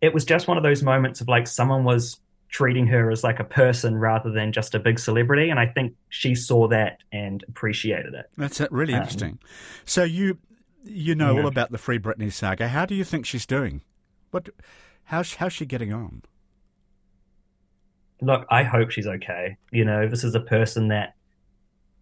it 0.00 0.14
was 0.14 0.24
just 0.24 0.48
one 0.48 0.56
of 0.56 0.62
those 0.62 0.82
moments 0.82 1.20
of 1.20 1.28
like 1.28 1.46
someone 1.46 1.84
was 1.84 2.18
treating 2.52 2.86
her 2.86 3.10
as 3.10 3.24
like 3.24 3.40
a 3.40 3.44
person 3.44 3.96
rather 3.96 4.30
than 4.30 4.52
just 4.52 4.74
a 4.74 4.78
big 4.78 4.98
celebrity. 4.98 5.50
And 5.50 5.58
I 5.58 5.66
think 5.66 5.94
she 6.10 6.34
saw 6.34 6.68
that 6.68 6.98
and 7.10 7.42
appreciated 7.48 8.14
it. 8.14 8.26
That's 8.36 8.60
really 8.70 8.92
Um, 8.94 9.00
interesting. 9.00 9.38
so 9.84 10.04
you 10.04 10.38
you 10.84 11.14
know 11.14 11.34
yeah. 11.34 11.40
all 11.42 11.48
about 11.48 11.72
the 11.72 11.78
Free 11.78 11.98
Britney 11.98 12.30
saga. 12.32 12.68
How 12.68 12.84
do 12.86 12.94
you 12.94 13.04
think 13.04 13.26
she's 13.26 13.46
doing? 13.46 13.80
What 14.30 14.50
how's 15.04 15.34
how's 15.36 15.52
she 15.52 15.66
getting 15.66 15.92
on? 15.92 16.22
Look, 18.20 18.46
I 18.50 18.62
hope 18.62 18.90
she's 18.90 19.06
okay. 19.06 19.56
You 19.72 19.84
know, 19.84 20.06
this 20.08 20.22
is 20.22 20.34
a 20.34 20.40
person 20.40 20.88
that 20.88 21.14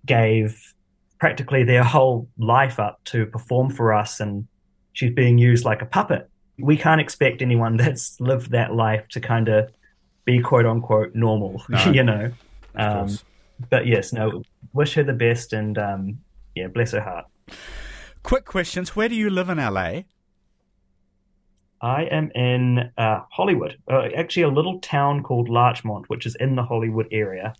gave 0.04 0.74
practically 1.18 1.64
their 1.64 1.84
whole 1.84 2.28
life 2.38 2.78
up 2.78 3.00
to 3.04 3.26
perform 3.26 3.70
for 3.70 3.92
us, 3.94 4.20
and 4.20 4.46
she's 4.92 5.12
being 5.12 5.38
used 5.38 5.64
like 5.64 5.80
a 5.80 5.86
puppet. 5.86 6.28
We 6.58 6.76
can't 6.76 7.00
expect 7.00 7.40
anyone 7.40 7.76
that's 7.78 8.20
lived 8.20 8.50
that 8.50 8.74
life 8.74 9.06
to 9.10 9.20
kind 9.20 9.48
of 9.48 9.70
be 10.30 10.40
quote 10.40 10.66
unquote 10.66 11.14
normal, 11.14 11.62
No. 11.68 11.84
you 11.90 12.02
know. 12.02 12.30
Um, 12.74 13.18
but 13.68 13.86
yes, 13.86 14.12
no, 14.12 14.42
wish 14.72 14.94
her 14.94 15.02
the 15.02 15.12
best 15.12 15.52
and 15.52 15.76
um, 15.78 16.18
yeah, 16.54 16.68
bless 16.68 16.92
her 16.92 17.00
heart. 17.00 17.26
Quick 18.22 18.44
questions. 18.44 18.94
Where 18.94 19.08
do 19.08 19.14
you 19.14 19.30
live 19.30 19.48
in 19.48 19.58
LA? 19.58 20.02
I 21.82 22.02
am 22.04 22.30
in 22.34 22.90
uh, 22.98 23.20
Hollywood, 23.30 23.78
uh, 23.90 24.08
actually 24.14 24.42
a 24.42 24.48
little 24.48 24.80
town 24.80 25.22
called 25.22 25.48
Larchmont, 25.48 26.10
which 26.10 26.26
is 26.26 26.34
in 26.34 26.54
the 26.54 26.62
Hollywood 26.62 27.08
area, 27.10 27.54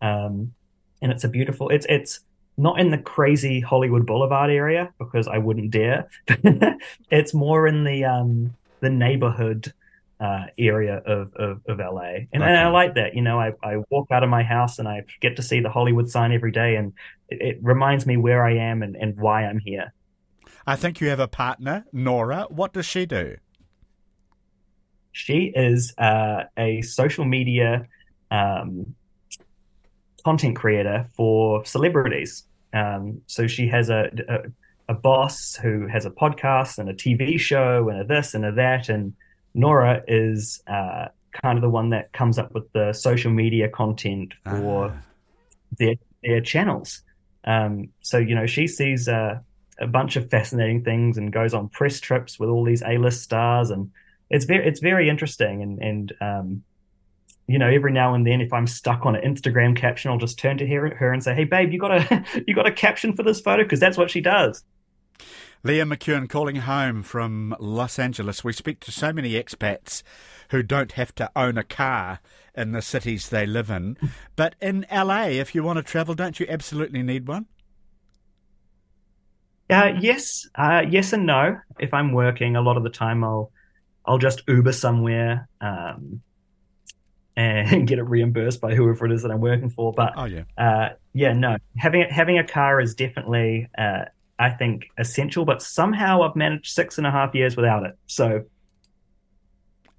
um, 0.00 0.54
and 1.02 1.12
it's 1.12 1.24
a 1.24 1.28
beautiful. 1.28 1.68
It's 1.68 1.84
it's 1.90 2.20
not 2.56 2.80
in 2.80 2.90
the 2.90 2.98
crazy 2.98 3.60
Hollywood 3.60 4.06
Boulevard 4.06 4.50
area 4.50 4.92
because 4.98 5.28
I 5.28 5.36
wouldn't 5.36 5.70
dare. 5.72 6.08
it's 7.10 7.34
more 7.34 7.66
in 7.66 7.84
the 7.84 8.06
um, 8.06 8.54
the 8.80 8.88
neighborhood 8.88 9.74
uh, 10.20 10.46
area 10.58 11.02
of, 11.06 11.32
of, 11.34 11.60
of 11.68 11.78
LA, 11.78 12.26
and, 12.32 12.42
and 12.42 12.44
I 12.44 12.68
like 12.68 12.94
that. 12.94 13.14
You 13.14 13.22
know, 13.22 13.38
I, 13.38 13.52
I 13.62 13.76
walk 13.90 14.08
out 14.10 14.22
of 14.22 14.30
my 14.30 14.42
house 14.42 14.78
and 14.78 14.88
I 14.88 15.04
get 15.20 15.36
to 15.36 15.42
see 15.42 15.60
the 15.60 15.70
Hollywood 15.70 16.10
sign 16.10 16.32
every 16.32 16.52
day, 16.52 16.76
and 16.76 16.92
it, 17.28 17.40
it 17.40 17.58
reminds 17.62 18.06
me 18.06 18.16
where 18.16 18.44
I 18.44 18.56
am 18.56 18.82
and, 18.82 18.96
and 18.96 19.16
why 19.16 19.44
I'm 19.44 19.58
here. 19.58 19.92
I 20.66 20.76
think 20.76 21.00
you 21.00 21.08
have 21.08 21.20
a 21.20 21.28
partner, 21.28 21.84
Nora. 21.92 22.46
What 22.48 22.72
does 22.72 22.86
she 22.86 23.06
do? 23.06 23.36
She 25.12 25.52
is 25.54 25.94
uh, 25.96 26.44
a 26.58 26.82
social 26.82 27.24
media 27.24 27.86
um, 28.30 28.94
content 30.24 30.56
creator 30.56 31.06
for 31.16 31.64
celebrities. 31.64 32.44
Um, 32.74 33.22
so 33.26 33.46
she 33.46 33.68
has 33.68 33.88
a, 33.90 34.10
a, 34.28 34.92
a 34.92 34.94
boss 34.94 35.54
who 35.54 35.86
has 35.86 36.04
a 36.04 36.10
podcast 36.10 36.78
and 36.78 36.88
a 36.88 36.94
TV 36.94 37.38
show 37.38 37.88
and 37.88 38.00
a 38.00 38.04
this 38.04 38.34
and 38.34 38.44
a 38.44 38.52
that, 38.52 38.88
and 38.88 39.14
Nora 39.56 40.02
is 40.06 40.62
uh, 40.66 41.06
kind 41.42 41.56
of 41.56 41.62
the 41.62 41.70
one 41.70 41.90
that 41.90 42.12
comes 42.12 42.38
up 42.38 42.52
with 42.52 42.70
the 42.72 42.92
social 42.92 43.32
media 43.32 43.68
content 43.68 44.34
for 44.44 44.92
ah. 44.94 45.02
their 45.78 45.94
their 46.22 46.40
channels. 46.42 47.02
Um, 47.44 47.88
so 48.02 48.18
you 48.18 48.34
know, 48.34 48.46
she 48.46 48.66
sees 48.66 49.08
uh, 49.08 49.38
a 49.80 49.86
bunch 49.86 50.16
of 50.16 50.28
fascinating 50.30 50.84
things 50.84 51.16
and 51.16 51.32
goes 51.32 51.54
on 51.54 51.70
press 51.70 52.00
trips 52.00 52.38
with 52.38 52.50
all 52.50 52.64
these 52.64 52.82
A 52.82 52.98
list 52.98 53.22
stars, 53.22 53.70
and 53.70 53.90
it's 54.28 54.44
very 54.44 54.66
it's 54.66 54.80
very 54.80 55.08
interesting. 55.08 55.62
And 55.62 55.78
and 55.78 56.12
um, 56.20 56.62
you 57.48 57.58
know, 57.58 57.68
every 57.68 57.92
now 57.92 58.12
and 58.12 58.26
then, 58.26 58.42
if 58.42 58.52
I'm 58.52 58.66
stuck 58.66 59.06
on 59.06 59.16
an 59.16 59.22
Instagram 59.22 59.74
caption, 59.74 60.10
I'll 60.10 60.18
just 60.18 60.38
turn 60.38 60.58
to 60.58 60.66
her, 60.66 60.94
her 60.96 61.12
and 61.12 61.24
say, 61.24 61.34
"Hey, 61.34 61.44
babe, 61.44 61.72
you 61.72 61.78
got 61.78 61.92
a 61.92 62.24
you 62.46 62.54
got 62.54 62.66
a 62.66 62.72
caption 62.72 63.16
for 63.16 63.22
this 63.22 63.40
photo?" 63.40 63.62
Because 63.62 63.80
that's 63.80 63.96
what 63.96 64.10
she 64.10 64.20
does. 64.20 64.62
Liam 65.64 65.92
McEwan 65.92 66.28
calling 66.28 66.56
home 66.56 67.02
from 67.02 67.56
Los 67.58 67.98
Angeles. 67.98 68.44
We 68.44 68.52
speak 68.52 68.80
to 68.80 68.92
so 68.92 69.12
many 69.12 69.32
expats 69.32 70.02
who 70.50 70.62
don't 70.62 70.92
have 70.92 71.14
to 71.16 71.30
own 71.34 71.58
a 71.58 71.64
car 71.64 72.20
in 72.54 72.72
the 72.72 72.82
cities 72.82 73.28
they 73.28 73.46
live 73.46 73.70
in. 73.70 73.96
But 74.36 74.54
in 74.60 74.86
LA, 74.92 75.28
if 75.28 75.54
you 75.54 75.62
want 75.62 75.78
to 75.78 75.82
travel, 75.82 76.14
don't 76.14 76.38
you 76.38 76.46
absolutely 76.48 77.02
need 77.02 77.26
one? 77.26 77.46
Uh, 79.68 79.92
yes, 79.98 80.46
uh, 80.54 80.82
yes 80.88 81.12
and 81.12 81.26
no. 81.26 81.58
If 81.80 81.92
I'm 81.92 82.12
working, 82.12 82.54
a 82.54 82.60
lot 82.60 82.76
of 82.76 82.82
the 82.82 82.90
time 82.90 83.24
I'll 83.24 83.50
I'll 84.04 84.18
just 84.18 84.42
Uber 84.46 84.72
somewhere 84.72 85.48
um, 85.60 86.20
and 87.34 87.88
get 87.88 87.98
it 87.98 88.04
reimbursed 88.04 88.60
by 88.60 88.74
whoever 88.74 89.06
it 89.06 89.12
is 89.12 89.22
that 89.22 89.32
I'm 89.32 89.40
working 89.40 89.70
for. 89.70 89.92
But 89.92 90.12
oh, 90.16 90.26
yeah. 90.26 90.44
Uh, 90.56 90.90
yeah, 91.12 91.32
no, 91.32 91.56
having 91.76 92.06
having 92.08 92.38
a 92.38 92.46
car 92.46 92.80
is 92.80 92.94
definitely 92.94 93.68
uh, 93.76 94.04
I 94.38 94.50
think 94.50 94.86
essential. 94.98 95.44
But 95.44 95.62
somehow 95.62 96.22
I've 96.22 96.36
managed 96.36 96.72
six 96.72 96.98
and 96.98 97.06
a 97.06 97.10
half 97.10 97.34
years 97.34 97.56
without 97.56 97.84
it. 97.84 97.96
So 98.06 98.44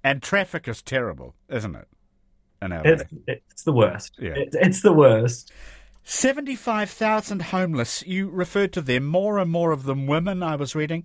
and 0.04 0.22
traffic 0.22 0.68
is 0.68 0.82
terrible, 0.82 1.34
isn't 1.48 1.74
it? 1.74 1.88
It's, 2.62 3.04
it's 3.26 3.62
the 3.64 3.72
worst. 3.72 4.16
Yeah. 4.18 4.34
It, 4.34 4.54
it's 4.54 4.82
the 4.82 4.92
worst. 4.92 5.52
75,000 6.04 7.42
homeless. 7.42 8.02
You 8.06 8.30
referred 8.30 8.72
to 8.72 8.80
them, 8.80 9.06
more 9.06 9.38
and 9.38 9.50
more 9.50 9.72
of 9.72 9.84
them 9.84 10.06
women, 10.06 10.42
I 10.42 10.56
was 10.56 10.74
reading, 10.74 11.04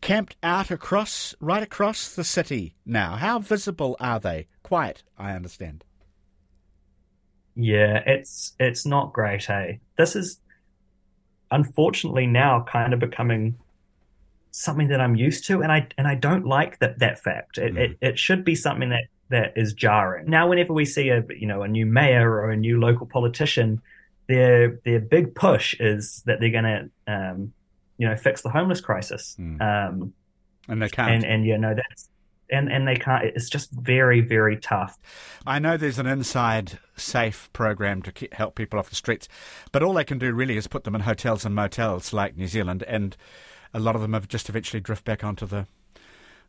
camped 0.00 0.36
out 0.42 0.70
across, 0.70 1.34
right 1.40 1.62
across 1.62 2.14
the 2.14 2.24
city 2.24 2.74
now. 2.84 3.16
How 3.16 3.38
visible 3.38 3.96
are 4.00 4.18
they? 4.18 4.48
Quiet, 4.62 5.04
I 5.16 5.32
understand. 5.32 5.84
Yeah, 7.54 8.02
it's 8.06 8.54
it's 8.58 8.86
not 8.86 9.12
great, 9.12 9.50
eh? 9.50 9.74
This 9.98 10.16
is 10.16 10.40
unfortunately 11.50 12.26
now 12.26 12.64
kind 12.68 12.92
of 12.92 13.00
becoming 13.00 13.56
something 14.50 14.88
that 14.88 15.00
I'm 15.00 15.16
used 15.16 15.46
to, 15.46 15.62
and 15.62 15.70
I 15.72 15.86
and 15.96 16.06
I 16.06 16.14
don't 16.14 16.46
like 16.46 16.78
that 16.80 16.98
that 16.98 17.18
fact. 17.18 17.58
It, 17.58 17.74
mm. 17.74 17.78
it, 17.78 17.98
it 18.00 18.18
should 18.18 18.44
be 18.44 18.54
something 18.54 18.90
that 18.90 19.04
that 19.28 19.52
is 19.56 19.72
jarring. 19.72 20.28
Now, 20.28 20.48
whenever 20.48 20.72
we 20.72 20.84
see 20.84 21.08
a 21.08 21.24
you 21.30 21.46
know 21.46 21.62
a 21.62 21.68
new 21.68 21.86
mayor 21.86 22.30
or 22.32 22.50
a 22.50 22.56
new 22.56 22.80
local 22.80 23.06
politician, 23.06 23.80
their 24.28 24.80
their 24.84 25.00
big 25.00 25.34
push 25.34 25.74
is 25.80 26.22
that 26.26 26.40
they're 26.40 26.50
going 26.50 26.64
to 26.64 27.12
um, 27.12 27.52
you 27.98 28.08
know 28.08 28.16
fix 28.16 28.42
the 28.42 28.50
homeless 28.50 28.80
crisis. 28.80 29.36
Mm. 29.38 29.60
Um, 29.60 30.12
and 30.68 30.82
they 30.82 30.88
can't. 30.88 31.10
And 31.10 31.24
and 31.24 31.46
you 31.46 31.58
know 31.58 31.74
that's 31.74 32.08
and 32.50 32.70
and 32.70 32.86
they 32.86 32.96
can't. 32.96 33.24
It's 33.24 33.48
just 33.48 33.70
very 33.72 34.20
very 34.20 34.56
tough. 34.56 34.98
I 35.46 35.58
know 35.58 35.76
there's 35.76 35.98
an 35.98 36.06
inside 36.06 36.78
safe 36.96 37.50
program 37.52 38.02
to 38.02 38.28
help 38.32 38.54
people 38.54 38.78
off 38.78 38.90
the 38.90 38.96
streets, 38.96 39.28
but 39.72 39.82
all 39.82 39.94
they 39.94 40.04
can 40.04 40.18
do 40.18 40.32
really 40.32 40.56
is 40.56 40.66
put 40.66 40.84
them 40.84 40.94
in 40.94 41.02
hotels 41.02 41.44
and 41.44 41.54
motels 41.54 42.12
like 42.12 42.36
New 42.36 42.48
Zealand, 42.48 42.82
and 42.86 43.16
a 43.72 43.80
lot 43.80 43.94
of 43.94 44.02
them 44.02 44.12
have 44.12 44.28
just 44.28 44.48
eventually 44.48 44.80
drift 44.80 45.04
back 45.04 45.22
onto 45.24 45.46
the 45.46 45.66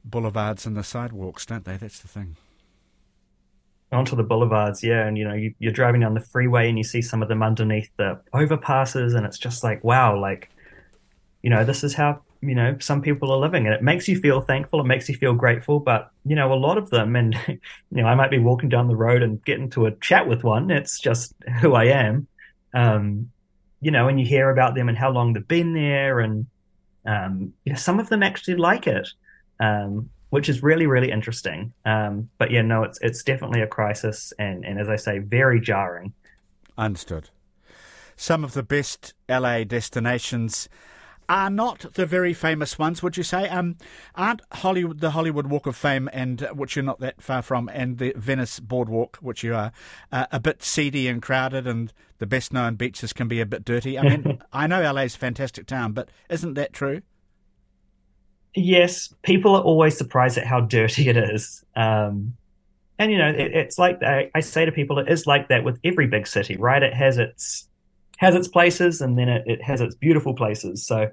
boulevards 0.04 0.66
and 0.66 0.76
the 0.76 0.84
sidewalks, 0.84 1.46
don't 1.46 1.66
they? 1.66 1.78
That's 1.78 2.00
the 2.00 2.08
thing 2.08 2.36
onto 3.92 4.16
the 4.16 4.24
boulevards, 4.24 4.84
yeah, 4.84 5.06
and 5.06 5.18
you 5.18 5.28
know 5.28 5.34
you, 5.34 5.54
are 5.66 5.72
driving 5.72 6.02
down 6.02 6.14
the 6.14 6.22
freeway 6.22 6.70
and 6.70 6.78
you 6.78 6.84
see 6.84 7.02
some 7.02 7.22
of 7.22 7.28
them 7.28 7.44
underneath 7.44 7.90
the 7.98 8.20
overpasses, 8.34 9.16
and 9.16 9.26
it's 9.26 9.38
just 9.38 9.64
like 9.64 9.84
wow, 9.84 10.20
like 10.20 10.50
you 11.44 11.50
know 11.50 11.64
this 11.64 11.84
is 11.84 11.94
how 11.94 12.22
you 12.42 12.56
know 12.56 12.76
some 12.80 13.02
people 13.02 13.32
are 13.32 13.38
living, 13.38 13.66
and 13.66 13.74
it 13.74 13.84
makes 13.84 14.08
you 14.08 14.20
feel 14.20 14.42
thankful, 14.42 14.82
it 14.82 14.88
makes 14.88 15.08
you 15.08 15.16
feel 15.16 15.34
grateful, 15.34 15.80
but 15.80 16.12
you 16.26 16.36
know 16.36 16.52
a 16.52 16.56
lot 16.56 16.78
of 16.78 16.90
them, 16.90 17.16
and 17.16 17.38
you 17.48 17.60
know 17.92 18.06
I 18.06 18.16
might 18.16 18.32
be 18.32 18.40
walking 18.40 18.70
down 18.70 18.88
the 18.88 18.96
road 18.96 19.22
and 19.24 19.44
get 19.46 19.60
into 19.60 19.86
a 19.86 19.92
chat 19.92 20.28
with 20.28 20.44
one. 20.44 20.72
It's 20.72 21.00
just 21.00 21.34
who 21.62 21.74
I 21.74 21.86
am, 21.86 22.28
um, 22.74 23.32
you 23.80 23.92
know, 23.92 24.08
and 24.08 24.20
you 24.20 24.26
hear 24.26 24.50
about 24.50 24.76
them 24.76 24.90
and 24.90 24.98
how 24.98 25.12
long 25.12 25.34
they've 25.34 25.48
been 25.48 25.74
there, 25.74 26.20
and 26.20 26.48
um, 27.06 27.54
you 27.64 27.74
know 27.74 27.80
some 27.80 28.00
of 28.00 28.10
them 28.10 28.24
actually 28.24 28.56
like 28.58 28.88
it. 28.88 29.08
Um, 29.60 30.10
which 30.32 30.48
is 30.48 30.64
really 30.64 30.88
really 30.88 31.12
interesting. 31.12 31.74
Um, 31.86 32.30
but 32.38 32.52
yeah, 32.52 32.62
no, 32.64 32.84
it's 32.84 33.00
it's 33.02 33.22
definitely 33.22 33.62
a 33.62 33.68
crisis, 33.68 34.34
and 34.40 34.66
and 34.66 34.80
as 34.80 34.90
I 34.90 34.96
say, 34.96 35.20
very 35.20 35.62
jarring. 35.62 36.14
Understood. 36.78 37.30
Some 38.16 38.44
of 38.44 38.54
the 38.54 38.64
best 38.64 39.14
LA 39.28 39.64
destinations 39.64 40.70
are 41.32 41.50
not 41.50 41.94
the 41.94 42.06
very 42.06 42.34
famous 42.34 42.78
ones, 42.80 43.02
would 43.02 43.18
you 43.18 43.24
say? 43.24 43.48
Um, 43.50 43.78
aren't 44.16 44.42
Hollywood, 44.52 45.00
the 45.00 45.12
Hollywood 45.12 45.48
Walk 45.48 45.68
of 45.68 45.76
Fame, 45.76 46.10
and 46.14 46.44
uh, 46.44 46.54
which 46.54 46.76
you're 46.76 46.84
not 46.84 47.00
that 47.00 47.22
far 47.22 47.42
from, 47.42 47.70
and 47.74 47.98
the 47.98 48.14
Venice 48.16 48.60
Boardwalk, 48.60 49.18
which 49.18 49.44
you 49.44 49.56
are, 49.56 49.72
uh, 50.12 50.28
a 50.32 50.40
bit 50.40 50.64
seedy 50.64 51.08
and 51.08 51.22
crowded, 51.22 51.68
and 51.68 51.94
the 52.20 52.28
best 52.28 52.54
known 52.54 52.76
beaches 52.76 53.14
can 53.14 53.28
be 53.28 53.40
a 53.40 53.46
bit 53.46 53.66
dirty. 53.66 53.98
I 53.98 54.04
mean, 54.04 54.42
I 54.54 54.68
know 54.68 54.82
LA's 54.92 55.16
a 55.16 55.20
fantastic 55.20 55.68
town, 55.68 55.94
but 55.94 56.10
isn't 56.30 56.54
that 56.56 56.74
true? 56.74 57.02
yes, 58.56 59.14
people 59.24 59.56
are 59.56 59.62
always 59.62 59.98
surprised 59.98 60.38
at 60.38 60.46
how 60.46 60.62
dirty 60.62 61.10
it 61.10 61.18
is. 61.18 61.64
Um, 61.76 62.36
and 63.00 63.12
you 63.12 63.18
know, 63.18 63.30
it, 63.30 63.54
it's 63.54 63.80
like 63.80 64.04
I, 64.04 64.30
I, 64.36 64.42
say 64.42 64.66
to 64.66 64.72
people, 64.72 65.00
it 65.00 65.10
is 65.10 65.26
like 65.26 65.48
that 65.50 65.64
with 65.64 65.80
every 65.84 66.08
big 66.08 66.28
city, 66.28 66.58
right? 66.58 66.84
It 66.84 66.94
has 66.94 67.18
its 67.18 67.68
has 68.22 68.36
its 68.36 68.48
places, 68.48 69.02
and 69.02 69.18
then 69.18 69.28
it, 69.28 69.44
it 69.48 69.62
has 69.64 69.82
its 69.82 69.96
beautiful 69.96 70.36
places. 70.36 70.86
So, 70.86 71.08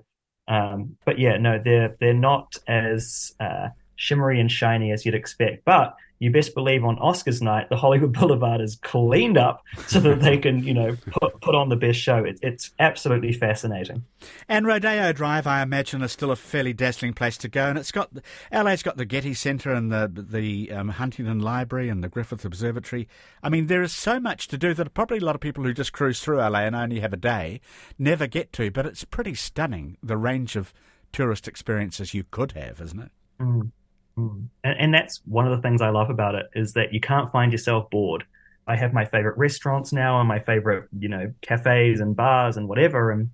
um, 0.47 0.95
but 1.07 1.19
yeah, 1.19 1.39
no, 1.39 1.59
they're 1.63 1.97
they're 2.01 2.13
not 2.13 2.55
as 2.69 3.33
uh, 3.41 3.69
shimmery 3.97 4.39
and 4.39 4.53
shiny 4.53 4.93
as 4.93 5.07
you'd 5.07 5.15
expect, 5.15 5.65
but 5.65 5.95
you 6.19 6.31
best 6.31 6.55
believe 6.55 6.85
on 6.85 6.97
Oscars 6.97 7.41
night, 7.41 7.69
the 7.69 7.77
Hollywood 7.77 8.13
Boulevard 8.19 8.61
is 8.61 8.77
cleaned 8.77 9.39
up 9.39 9.65
so 9.87 10.01
that 10.01 10.21
they 10.21 10.39
can, 10.39 10.65
you 10.65 10.75
know, 10.75 10.97
put, 11.13 11.41
put 11.41 11.55
on 11.55 11.69
the 11.69 11.77
best 11.77 11.99
show. 11.99 12.25
It, 12.25 12.39
it's 12.43 12.73
absolutely 12.79 13.33
fascinating. 13.33 14.05
And 14.49 14.67
Rodeo 14.67 15.13
Drive, 15.13 15.47
I 15.47 15.63
imagine, 15.63 16.03
is 16.03 16.13
still 16.13 16.31
a 16.31 16.37
fairly 16.37 16.73
dazzling 16.73 17.13
place 17.13 17.37
to 17.39 17.49
go. 17.49 17.67
And 17.67 17.79
it's 17.79 17.93
got, 17.93 18.11
LA's 18.53 18.83
got 18.83 18.97
the 18.97 19.05
Getty 19.05 19.35
Centre 19.35 19.73
and 19.73 19.93
the, 19.93 20.11
the 20.13 20.73
um, 20.73 20.89
Huntington 20.89 21.41
Library 21.41 21.89
and 21.89 22.03
the 22.03 22.09
Griffith 22.09 22.45
Observatory. 22.45 23.09
I 23.43 23.49
mean, 23.49 23.67
there 23.67 23.83
is 23.83 23.95
so 23.95 24.19
much 24.19 24.49
to 24.49 24.59
do 24.59 24.75
that 24.75 24.95
probably 24.95 25.19
a 25.19 25.25
lot 25.25 25.35
of 25.37 25.41
people 25.41 25.65
who 25.65 25.73
just 25.73 25.93
cruise 25.93 26.21
through 26.21 26.39
LA 26.39 26.61
and 26.61 26.75
only 26.75 27.01
have 27.01 27.13
a 27.13 27.19
day 27.19 27.61
never 27.99 28.27
get 28.27 28.53
to. 28.55 28.71
But 28.71 28.87
it's 28.87 29.05
pretty 29.05 29.35
stunning, 29.35 29.97
the 30.03 30.17
range 30.17 30.57
of 30.57 30.73
tourist 31.13 31.47
experiences 31.47 32.13
you 32.13 32.25
could 32.31 32.53
have, 32.53 32.81
isn't 32.81 33.01
it? 33.01 33.11
Mm. 33.41 33.71
Mm. 34.19 34.49
And, 34.65 34.81
and 34.81 34.95
that's 34.95 35.23
one 35.25 35.47
of 35.47 35.57
the 35.57 35.63
things 35.63 35.81
I 35.81 35.91
love 35.91 36.11
about 36.11 36.35
it 36.35 36.47
is 36.55 36.73
that 36.73 36.93
you 36.93 37.01
can't 37.01 37.31
find 37.31 37.53
yourself 37.53 37.89
bored. 37.91 38.25
I 38.67 38.77
have 38.77 38.93
my 38.93 39.05
favorite 39.05 39.39
restaurants 39.39 39.93
now 39.93 40.19
and 40.21 40.29
my 40.29 40.41
favorite, 40.41 40.89
you 40.99 41.09
know, 41.09 41.33
cafes 41.41 42.01
and 42.01 42.15
bars 42.15 42.57
and 42.57 42.69
whatever. 42.69 43.11
And 43.11 43.31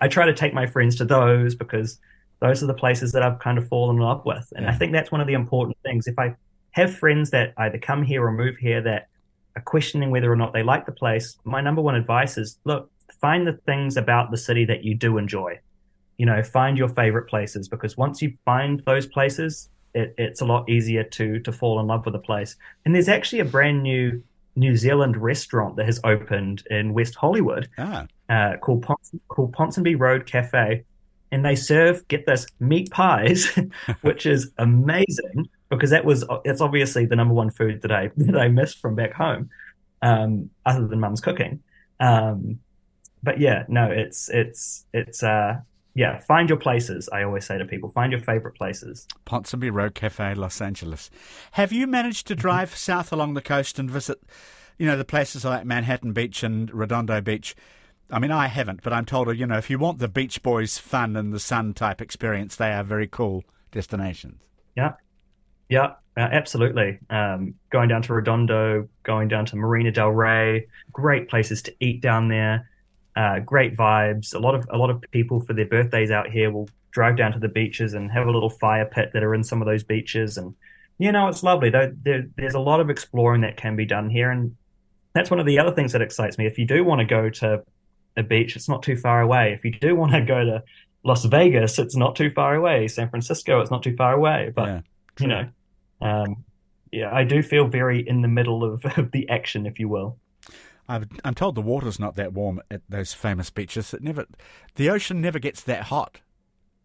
I 0.00 0.08
try 0.08 0.26
to 0.26 0.34
take 0.34 0.52
my 0.52 0.66
friends 0.66 0.96
to 0.96 1.04
those 1.04 1.54
because 1.54 1.98
those 2.40 2.62
are 2.62 2.66
the 2.66 2.74
places 2.74 3.12
that 3.12 3.22
I've 3.22 3.38
kind 3.38 3.58
of 3.58 3.68
fallen 3.68 3.96
in 3.96 4.02
love 4.02 4.24
with. 4.24 4.52
And 4.56 4.64
yeah. 4.64 4.72
I 4.72 4.74
think 4.74 4.92
that's 4.92 5.12
one 5.12 5.20
of 5.20 5.26
the 5.26 5.34
important 5.34 5.76
things. 5.84 6.06
If 6.06 6.18
I 6.18 6.34
have 6.72 6.94
friends 6.94 7.30
that 7.30 7.54
either 7.56 7.78
come 7.78 8.02
here 8.02 8.24
or 8.24 8.32
move 8.32 8.56
here 8.56 8.82
that 8.82 9.08
are 9.54 9.62
questioning 9.62 10.10
whether 10.10 10.32
or 10.32 10.36
not 10.36 10.52
they 10.52 10.64
like 10.64 10.86
the 10.86 10.92
place, 10.92 11.36
my 11.44 11.60
number 11.60 11.80
one 11.80 11.94
advice 11.94 12.36
is 12.36 12.58
look, 12.64 12.90
find 13.20 13.46
the 13.46 13.58
things 13.66 13.96
about 13.96 14.32
the 14.32 14.36
city 14.36 14.64
that 14.64 14.82
you 14.82 14.94
do 14.94 15.18
enjoy. 15.18 15.58
You 16.16 16.26
know, 16.26 16.42
find 16.42 16.76
your 16.76 16.88
favorite 16.88 17.28
places 17.28 17.68
because 17.68 17.96
once 17.96 18.20
you 18.20 18.36
find 18.44 18.82
those 18.86 19.06
places, 19.06 19.68
it, 19.94 20.14
it's 20.18 20.40
a 20.40 20.44
lot 20.44 20.68
easier 20.68 21.04
to 21.04 21.38
to 21.40 21.52
fall 21.52 21.80
in 21.80 21.86
love 21.86 22.04
with 22.06 22.14
a 22.14 22.20
place. 22.20 22.56
And 22.84 22.94
there's 22.94 23.08
actually 23.08 23.40
a 23.40 23.44
brand 23.44 23.82
new 23.82 24.22
New 24.56 24.76
Zealand 24.76 25.16
restaurant 25.16 25.76
that 25.76 25.86
has 25.86 26.00
opened 26.04 26.62
in 26.70 26.94
West 26.94 27.14
Hollywood 27.14 27.68
ah. 27.78 28.06
uh, 28.28 28.56
called 28.58 28.82
Pons- 28.82 29.14
called 29.28 29.52
Ponsonby 29.52 29.98
Road 29.98 30.26
Cafe, 30.26 30.84
and 31.32 31.44
they 31.44 31.56
serve 31.56 32.06
get 32.08 32.26
this 32.26 32.46
meat 32.60 32.90
pies, 32.90 33.46
which 34.02 34.26
is 34.26 34.50
amazing 34.58 35.48
because 35.70 35.90
that 35.90 36.04
was 36.04 36.24
it's 36.44 36.60
obviously 36.60 37.06
the 37.06 37.16
number 37.16 37.34
one 37.34 37.50
food 37.50 37.82
that 37.82 37.92
I 37.92 38.10
that 38.16 38.38
I 38.38 38.48
missed 38.48 38.80
from 38.80 38.94
back 38.94 39.12
home, 39.12 39.50
um, 40.02 40.50
other 40.66 40.86
than 40.86 41.00
mum's 41.00 41.20
cooking. 41.20 41.62
Um, 42.00 42.60
but 43.22 43.40
yeah, 43.40 43.64
no, 43.68 43.90
it's 43.90 44.28
it's 44.28 44.86
it's 44.92 45.22
uh, 45.22 45.56
yeah, 45.94 46.18
find 46.18 46.48
your 46.48 46.58
places. 46.58 47.08
I 47.12 47.22
always 47.22 47.46
say 47.46 47.56
to 47.56 47.64
people, 47.64 47.88
find 47.90 48.10
your 48.12 48.20
favorite 48.20 48.56
places. 48.56 49.06
Ponsonby 49.26 49.72
Road 49.72 49.94
Cafe, 49.94 50.34
Los 50.34 50.60
Angeles. 50.60 51.10
Have 51.52 51.72
you 51.72 51.86
managed 51.86 52.26
to 52.26 52.34
drive 52.34 52.70
mm-hmm. 52.70 52.76
south 52.76 53.12
along 53.12 53.34
the 53.34 53.42
coast 53.42 53.78
and 53.78 53.90
visit, 53.90 54.20
you 54.76 54.86
know, 54.86 54.96
the 54.96 55.04
places 55.04 55.44
like 55.44 55.64
Manhattan 55.64 56.12
Beach 56.12 56.42
and 56.42 56.72
Redondo 56.72 57.20
Beach? 57.20 57.54
I 58.10 58.18
mean, 58.18 58.32
I 58.32 58.48
haven't, 58.48 58.82
but 58.82 58.92
I'm 58.92 59.04
told, 59.04 59.34
you 59.36 59.46
know, 59.46 59.56
if 59.56 59.70
you 59.70 59.78
want 59.78 59.98
the 59.98 60.08
Beach 60.08 60.42
Boys 60.42 60.78
fun 60.78 61.16
and 61.16 61.32
the 61.32 61.40
sun 61.40 61.74
type 61.74 62.00
experience, 62.00 62.56
they 62.56 62.72
are 62.72 62.84
very 62.84 63.06
cool 63.06 63.44
destinations. 63.70 64.42
Yeah, 64.76 64.94
yeah, 65.68 65.94
uh, 66.16 66.28
absolutely. 66.30 66.98
Um, 67.08 67.54
going 67.70 67.88
down 67.88 68.02
to 68.02 68.14
Redondo, 68.14 68.88
going 69.04 69.28
down 69.28 69.46
to 69.46 69.56
Marina 69.56 69.90
Del 69.92 70.10
Rey, 70.10 70.66
great 70.92 71.28
places 71.28 71.62
to 71.62 71.74
eat 71.80 72.00
down 72.00 72.28
there. 72.28 72.68
Uh, 73.16 73.38
great 73.40 73.76
vibes. 73.76 74.34
A 74.34 74.38
lot 74.38 74.54
of 74.54 74.66
a 74.70 74.76
lot 74.76 74.90
of 74.90 75.00
people 75.12 75.40
for 75.40 75.52
their 75.52 75.66
birthdays 75.66 76.10
out 76.10 76.28
here 76.28 76.50
will 76.50 76.68
drive 76.90 77.16
down 77.16 77.32
to 77.32 77.38
the 77.38 77.48
beaches 77.48 77.94
and 77.94 78.10
have 78.10 78.26
a 78.26 78.30
little 78.30 78.50
fire 78.50 78.84
pit 78.84 79.10
that 79.12 79.22
are 79.22 79.34
in 79.34 79.44
some 79.44 79.62
of 79.62 79.66
those 79.66 79.84
beaches, 79.84 80.36
and 80.36 80.54
you 80.98 81.12
know 81.12 81.28
it's 81.28 81.42
lovely. 81.42 81.70
There, 81.70 81.92
there, 82.02 82.26
there's 82.36 82.54
a 82.54 82.60
lot 82.60 82.80
of 82.80 82.90
exploring 82.90 83.42
that 83.42 83.56
can 83.56 83.76
be 83.76 83.84
done 83.84 84.10
here, 84.10 84.30
and 84.30 84.56
that's 85.12 85.30
one 85.30 85.38
of 85.38 85.46
the 85.46 85.58
other 85.58 85.72
things 85.72 85.92
that 85.92 86.02
excites 86.02 86.38
me. 86.38 86.46
If 86.46 86.58
you 86.58 86.66
do 86.66 86.84
want 86.84 87.00
to 87.00 87.04
go 87.04 87.30
to 87.30 87.62
a 88.16 88.22
beach, 88.22 88.56
it's 88.56 88.68
not 88.68 88.82
too 88.82 88.96
far 88.96 89.20
away. 89.20 89.52
If 89.52 89.64
you 89.64 89.70
do 89.70 89.94
want 89.94 90.12
to 90.12 90.20
go 90.20 90.44
to 90.44 90.62
Las 91.04 91.24
Vegas, 91.24 91.78
it's 91.78 91.96
not 91.96 92.16
too 92.16 92.30
far 92.30 92.54
away. 92.54 92.88
San 92.88 93.08
Francisco, 93.10 93.60
it's 93.60 93.70
not 93.70 93.82
too 93.82 93.94
far 93.96 94.14
away. 94.14 94.52
But 94.54 94.66
yeah, 94.66 94.80
you 95.20 95.26
know, 95.28 95.48
um, 96.00 96.44
yeah, 96.90 97.14
I 97.14 97.24
do 97.24 97.42
feel 97.42 97.66
very 97.66 98.06
in 98.06 98.22
the 98.22 98.28
middle 98.28 98.64
of, 98.64 98.84
of 98.98 99.10
the 99.12 99.28
action, 99.28 99.66
if 99.66 99.78
you 99.78 99.88
will. 99.88 100.18
I'm 100.88 101.34
told 101.34 101.54
the 101.54 101.62
water's 101.62 101.98
not 101.98 102.16
that 102.16 102.32
warm 102.32 102.60
at 102.70 102.82
those 102.88 103.12
famous 103.12 103.50
beaches. 103.50 103.94
It 103.94 104.02
never, 104.02 104.26
the 104.74 104.90
ocean 104.90 105.20
never 105.20 105.38
gets 105.38 105.62
that 105.62 105.84
hot, 105.84 106.20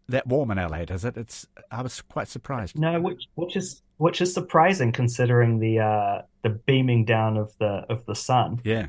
that 0.08 0.26
warm 0.26 0.50
in 0.50 0.58
LA, 0.58 0.84
does 0.84 1.04
it? 1.04 1.16
It's. 1.16 1.46
I 1.70 1.82
was 1.82 2.00
quite 2.02 2.28
surprised. 2.28 2.78
No, 2.78 3.00
which 3.00 3.24
which 3.34 3.56
is 3.56 3.82
which 3.98 4.20
is 4.20 4.32
surprising 4.32 4.92
considering 4.92 5.58
the 5.58 5.80
uh, 5.80 6.22
the 6.42 6.50
beaming 6.50 7.04
down 7.04 7.36
of 7.36 7.52
the 7.58 7.84
of 7.88 8.04
the 8.06 8.14
sun. 8.14 8.60
Yeah. 8.64 8.88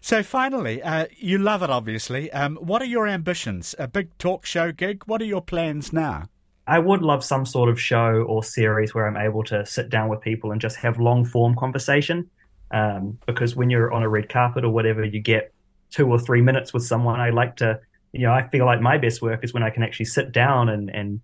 So 0.00 0.22
finally, 0.22 0.82
uh, 0.82 1.06
you 1.16 1.38
love 1.38 1.62
it, 1.62 1.70
obviously. 1.70 2.30
Um, 2.32 2.56
what 2.56 2.80
are 2.82 2.86
your 2.86 3.08
ambitions? 3.08 3.74
A 3.78 3.88
big 3.88 4.16
talk 4.18 4.46
show 4.46 4.70
gig? 4.70 5.02
What 5.06 5.20
are 5.20 5.26
your 5.26 5.42
plans 5.42 5.92
now? 5.92 6.24
I 6.68 6.78
would 6.78 7.02
love 7.02 7.24
some 7.24 7.46
sort 7.46 7.70
of 7.70 7.80
show 7.80 8.24
or 8.28 8.44
series 8.44 8.94
where 8.94 9.06
I'm 9.08 9.16
able 9.16 9.42
to 9.44 9.64
sit 9.64 9.88
down 9.88 10.08
with 10.08 10.20
people 10.20 10.52
and 10.52 10.60
just 10.60 10.76
have 10.76 11.00
long 11.00 11.24
form 11.24 11.54
conversation. 11.56 12.30
Um, 12.70 13.18
because 13.26 13.56
when 13.56 13.70
you're 13.70 13.92
on 13.92 14.02
a 14.02 14.08
red 14.08 14.28
carpet 14.28 14.64
or 14.64 14.70
whatever, 14.70 15.04
you 15.04 15.20
get 15.20 15.52
two 15.90 16.06
or 16.10 16.18
three 16.18 16.42
minutes 16.42 16.72
with 16.72 16.84
someone. 16.84 17.20
I 17.20 17.30
like 17.30 17.56
to, 17.56 17.80
you 18.12 18.22
know, 18.22 18.32
I 18.32 18.46
feel 18.48 18.66
like 18.66 18.80
my 18.80 18.98
best 18.98 19.22
work 19.22 19.42
is 19.42 19.54
when 19.54 19.62
I 19.62 19.70
can 19.70 19.82
actually 19.82 20.06
sit 20.06 20.32
down 20.32 20.68
and, 20.68 20.90
and 20.90 21.20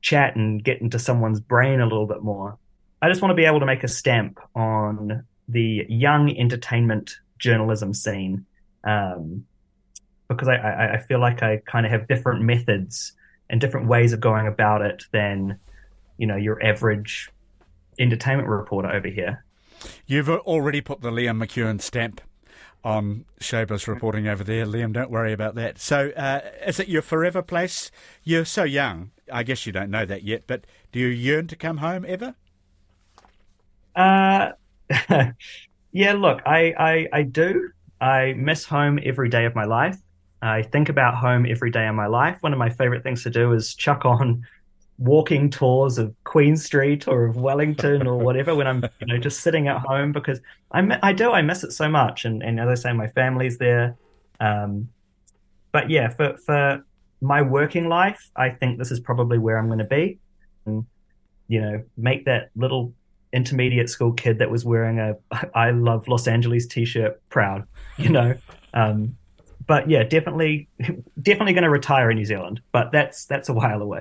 chat 0.00 0.36
and 0.36 0.62
get 0.62 0.80
into 0.80 0.98
someone's 0.98 1.40
brain 1.40 1.80
a 1.80 1.84
little 1.84 2.06
bit 2.06 2.22
more. 2.22 2.58
I 3.00 3.08
just 3.08 3.22
want 3.22 3.30
to 3.30 3.36
be 3.36 3.44
able 3.44 3.60
to 3.60 3.66
make 3.66 3.84
a 3.84 3.88
stamp 3.88 4.38
on 4.54 5.24
the 5.48 5.86
young 5.88 6.36
entertainment 6.36 7.16
journalism 7.38 7.94
scene 7.94 8.44
um, 8.84 9.44
because 10.28 10.48
I, 10.48 10.56
I, 10.56 10.94
I 10.94 10.98
feel 10.98 11.20
like 11.20 11.42
I 11.42 11.58
kind 11.66 11.86
of 11.86 11.92
have 11.92 12.08
different 12.08 12.42
methods 12.42 13.12
and 13.48 13.60
different 13.60 13.86
ways 13.86 14.12
of 14.12 14.20
going 14.20 14.46
about 14.46 14.82
it 14.82 15.04
than 15.12 15.58
you 16.18 16.26
know 16.26 16.36
your 16.36 16.62
average 16.62 17.30
entertainment 17.98 18.48
reporter 18.48 18.90
over 18.90 19.08
here. 19.08 19.44
You've 20.06 20.28
already 20.28 20.80
put 20.80 21.00
the 21.00 21.10
Liam 21.10 21.42
McEwan 21.42 21.80
stamp 21.80 22.20
on 22.84 23.24
Showbiz 23.40 23.86
reporting 23.86 24.28
over 24.28 24.44
there. 24.44 24.64
Liam, 24.64 24.92
don't 24.92 25.10
worry 25.10 25.32
about 25.32 25.54
that. 25.56 25.78
So, 25.78 26.10
uh, 26.16 26.40
is 26.66 26.78
it 26.78 26.88
your 26.88 27.02
forever 27.02 27.42
place? 27.42 27.90
You're 28.22 28.44
so 28.44 28.64
young. 28.64 29.10
I 29.32 29.42
guess 29.42 29.66
you 29.66 29.72
don't 29.72 29.90
know 29.90 30.06
that 30.06 30.22
yet, 30.22 30.44
but 30.46 30.64
do 30.92 31.00
you 31.00 31.08
yearn 31.08 31.48
to 31.48 31.56
come 31.56 31.78
home 31.78 32.04
ever? 32.06 32.34
Uh, 33.94 34.52
yeah, 35.92 36.12
look, 36.12 36.40
I, 36.46 36.74
I, 36.78 37.08
I 37.12 37.22
do. 37.22 37.70
I 38.00 38.34
miss 38.34 38.64
home 38.64 39.00
every 39.02 39.28
day 39.28 39.44
of 39.44 39.54
my 39.54 39.64
life. 39.64 39.98
I 40.40 40.62
think 40.62 40.88
about 40.88 41.16
home 41.16 41.46
every 41.48 41.70
day 41.70 41.86
of 41.88 41.96
my 41.96 42.06
life. 42.06 42.38
One 42.40 42.52
of 42.52 42.58
my 42.58 42.70
favorite 42.70 43.02
things 43.02 43.24
to 43.24 43.30
do 43.30 43.52
is 43.52 43.74
chuck 43.74 44.04
on 44.04 44.46
walking 44.98 45.48
tours 45.48 45.96
of 45.96 46.14
Queen 46.24 46.56
Street 46.56 47.06
or 47.06 47.24
of 47.24 47.36
Wellington 47.36 48.06
or 48.06 48.18
whatever 48.24 48.54
when 48.54 48.66
I'm 48.66 48.82
you 49.00 49.06
know 49.06 49.16
just 49.16 49.40
sitting 49.40 49.68
at 49.68 49.78
home 49.80 50.12
because 50.12 50.40
I 50.72 50.98
I 51.02 51.12
do 51.12 51.30
I 51.32 51.42
miss 51.42 51.64
it 51.64 51.72
so 51.72 51.88
much. 51.88 52.24
And 52.24 52.42
and 52.42 52.60
as 52.60 52.68
I 52.68 52.74
say 52.74 52.92
my 52.92 53.08
family's 53.08 53.58
there. 53.58 53.96
Um, 54.40 54.88
but 55.72 55.88
yeah 55.90 56.08
for 56.08 56.36
for 56.38 56.84
my 57.20 57.42
working 57.42 57.88
life 57.88 58.30
I 58.36 58.50
think 58.50 58.78
this 58.78 58.90
is 58.90 59.00
probably 59.00 59.38
where 59.38 59.58
I'm 59.58 59.66
going 59.66 59.78
to 59.78 59.84
be. 59.84 60.18
And 60.66 60.84
you 61.46 61.60
know 61.60 61.82
make 61.96 62.24
that 62.26 62.50
little 62.56 62.92
intermediate 63.32 63.90
school 63.90 64.12
kid 64.12 64.38
that 64.38 64.50
was 64.50 64.64
wearing 64.64 64.98
a 64.98 65.16
I 65.54 65.70
love 65.70 66.08
Los 66.08 66.26
Angeles 66.26 66.66
t-shirt 66.66 67.20
proud 67.28 67.66
you 67.96 68.10
know? 68.10 68.34
Um, 68.74 69.16
but 69.66 69.88
yeah 69.88 70.02
definitely 70.02 70.68
definitely 71.20 71.52
going 71.52 71.62
to 71.62 71.70
retire 71.70 72.10
in 72.10 72.16
New 72.16 72.24
Zealand 72.24 72.60
but 72.72 72.90
that's 72.90 73.26
that's 73.26 73.48
a 73.48 73.52
while 73.52 73.80
away 73.80 74.00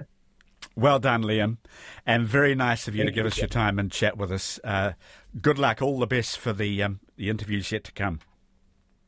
well 0.77 0.99
done, 0.99 1.23
Liam, 1.23 1.57
and 2.05 2.25
very 2.25 2.55
nice 2.55 2.87
of 2.87 2.95
you 2.95 3.03
Thank 3.03 3.09
to 3.09 3.15
give 3.15 3.25
you, 3.25 3.29
us 3.29 3.37
your 3.39 3.47
time 3.47 3.79
and 3.79 3.91
chat 3.91 4.17
with 4.17 4.31
us. 4.31 4.59
Uh, 4.63 4.93
good 5.41 5.57
luck, 5.57 5.81
all 5.81 5.99
the 5.99 6.07
best 6.07 6.37
for 6.37 6.53
the 6.53 6.83
um, 6.83 6.99
the 7.17 7.29
interviews 7.29 7.71
yet 7.71 7.83
to 7.85 7.91
come. 7.91 8.19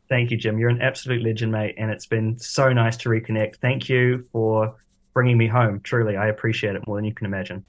Thank 0.09 0.31
you, 0.31 0.37
Jim. 0.37 0.57
You're 0.57 0.69
an 0.69 0.81
absolute 0.81 1.21
legend, 1.21 1.51
mate, 1.51 1.75
and 1.77 1.91
it's 1.91 2.07
been 2.07 2.39
so 2.39 2.73
nice 2.73 2.97
to 2.97 3.09
reconnect. 3.09 3.57
Thank 3.57 3.87
you 3.87 4.25
for 4.31 4.75
bringing 5.13 5.37
me 5.37 5.47
home. 5.47 5.81
Truly, 5.81 6.17
I 6.17 6.27
appreciate 6.27 6.75
it 6.75 6.85
more 6.87 6.97
than 6.97 7.05
you 7.05 7.13
can 7.13 7.27
imagine. 7.27 7.63